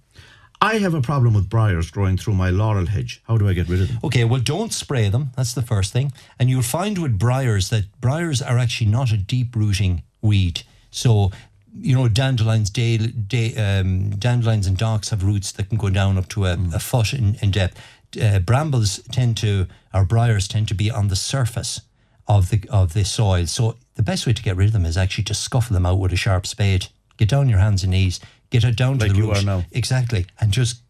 [0.63, 3.21] I have a problem with briars growing through my laurel hedge.
[3.27, 3.99] How do I get rid of them?
[4.05, 5.33] Okay, well, don't spray them.
[5.37, 6.13] That's the first thing.
[6.39, 10.63] And you'll find with briars that briars are actually not a deep rooting weed.
[10.93, 11.33] So,
[11.75, 16.17] you know, dandelions, day, day, um, dandelions and docks have roots that can go down
[16.17, 17.81] up to a, a foot in, in depth.
[18.23, 21.81] Uh, brambles tend to, or briars tend to be on the surface
[22.29, 23.47] of the of the soil.
[23.47, 25.99] So the best way to get rid of them is actually to scuffle them out
[25.99, 26.87] with a sharp spade.
[27.17, 28.21] Get down on your hands and knees.
[28.53, 29.39] Get it down to Like the you root.
[29.39, 29.65] are now.
[29.73, 30.27] Exactly.
[30.41, 30.83] And just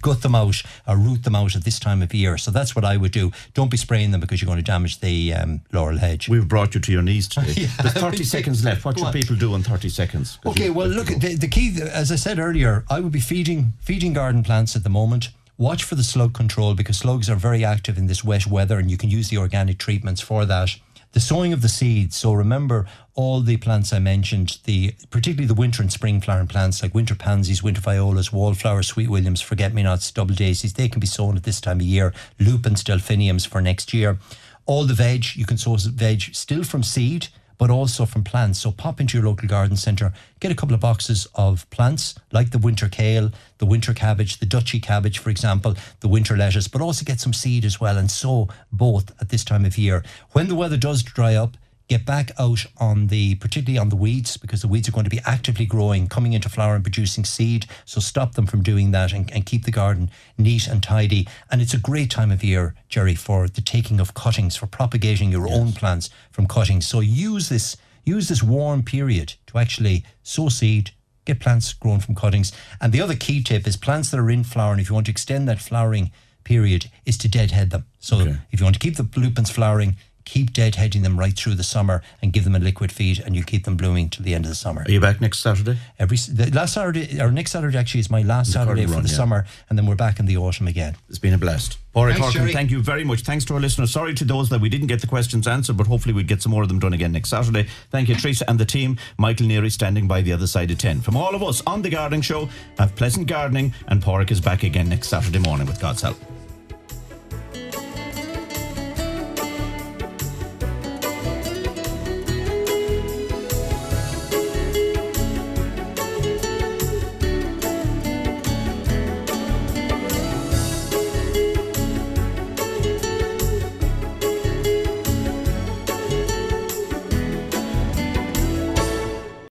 [0.00, 2.36] gut them out or root them out at this time of year.
[2.38, 3.30] So that's what I would do.
[3.54, 6.28] Don't be spraying them because you're going to damage the um, laurel hedge.
[6.28, 7.52] We've brought you to your knees today.
[7.62, 7.68] Yeah.
[7.82, 8.84] There's 30 seconds left.
[8.84, 10.38] What should people do in 30 seconds?
[10.46, 14.12] Okay, well, look, the, the key, as I said earlier, I would be feeding feeding
[14.14, 15.28] garden plants at the moment.
[15.58, 18.90] Watch for the slug control because slugs are very active in this wet weather, and
[18.90, 20.70] you can use the organic treatments for that.
[21.16, 22.14] The sowing of the seeds.
[22.14, 26.82] So remember all the plants I mentioned, the particularly the winter and spring flowering plants
[26.82, 30.74] like winter pansies, winter violas, wallflowers, sweet williams, forget me nots, double daisies.
[30.74, 32.12] They can be sown at this time of year.
[32.38, 34.18] Lupins, delphiniums for next year.
[34.66, 37.28] All the veg you can sow veg still from seed
[37.58, 38.60] but also from plants.
[38.60, 42.50] So pop into your local garden centre, get a couple of boxes of plants like
[42.50, 46.80] the winter kale, the winter cabbage, the Dutchy cabbage, for example, the winter lettuce, but
[46.80, 50.04] also get some seed as well and sow both at this time of year.
[50.32, 51.56] When the weather does dry up,
[51.88, 55.10] get back out on the particularly on the weeds because the weeds are going to
[55.10, 57.66] be actively growing coming into flower and producing seed.
[57.84, 61.28] So stop them from doing that and, and keep the garden neat and tidy.
[61.50, 65.30] And it's a great time of year jerry for the taking of cuttings for propagating
[65.30, 66.86] your own plants from cuttings.
[66.86, 70.90] So use this use this warm period to actually sow seed
[71.24, 72.52] get plants grown from cuttings.
[72.80, 75.06] And the other key tip is plants that are in flower and if you want
[75.06, 76.10] to extend that flowering
[76.44, 77.84] period is to deadhead them.
[77.98, 78.36] So Okay.
[78.52, 79.96] if you want to keep the lupins flowering
[80.26, 83.42] keep deadheading them right through the summer and give them a liquid feed and you
[83.42, 85.78] keep them blooming till the end of the summer Are you back next Saturday?
[85.98, 89.08] every the last saturday or next saturday actually is my last saturday for run, the
[89.08, 89.16] yeah.
[89.16, 91.78] summer and then we're back in the autumn again It's been a blast.
[91.96, 93.22] Porrick Thanks, thank you very much.
[93.22, 93.90] Thanks to our listeners.
[93.90, 96.52] Sorry to those that we didn't get the questions answered, but hopefully we'll get some
[96.52, 97.66] more of them done again next Saturday.
[97.90, 98.98] Thank you, Teresa and the team.
[99.16, 101.00] Michael Neary standing by the other side of 10.
[101.00, 104.62] From all of us on The Gardening Show, have pleasant gardening, and Porrick is back
[104.62, 106.18] again next Saturday morning with God's help.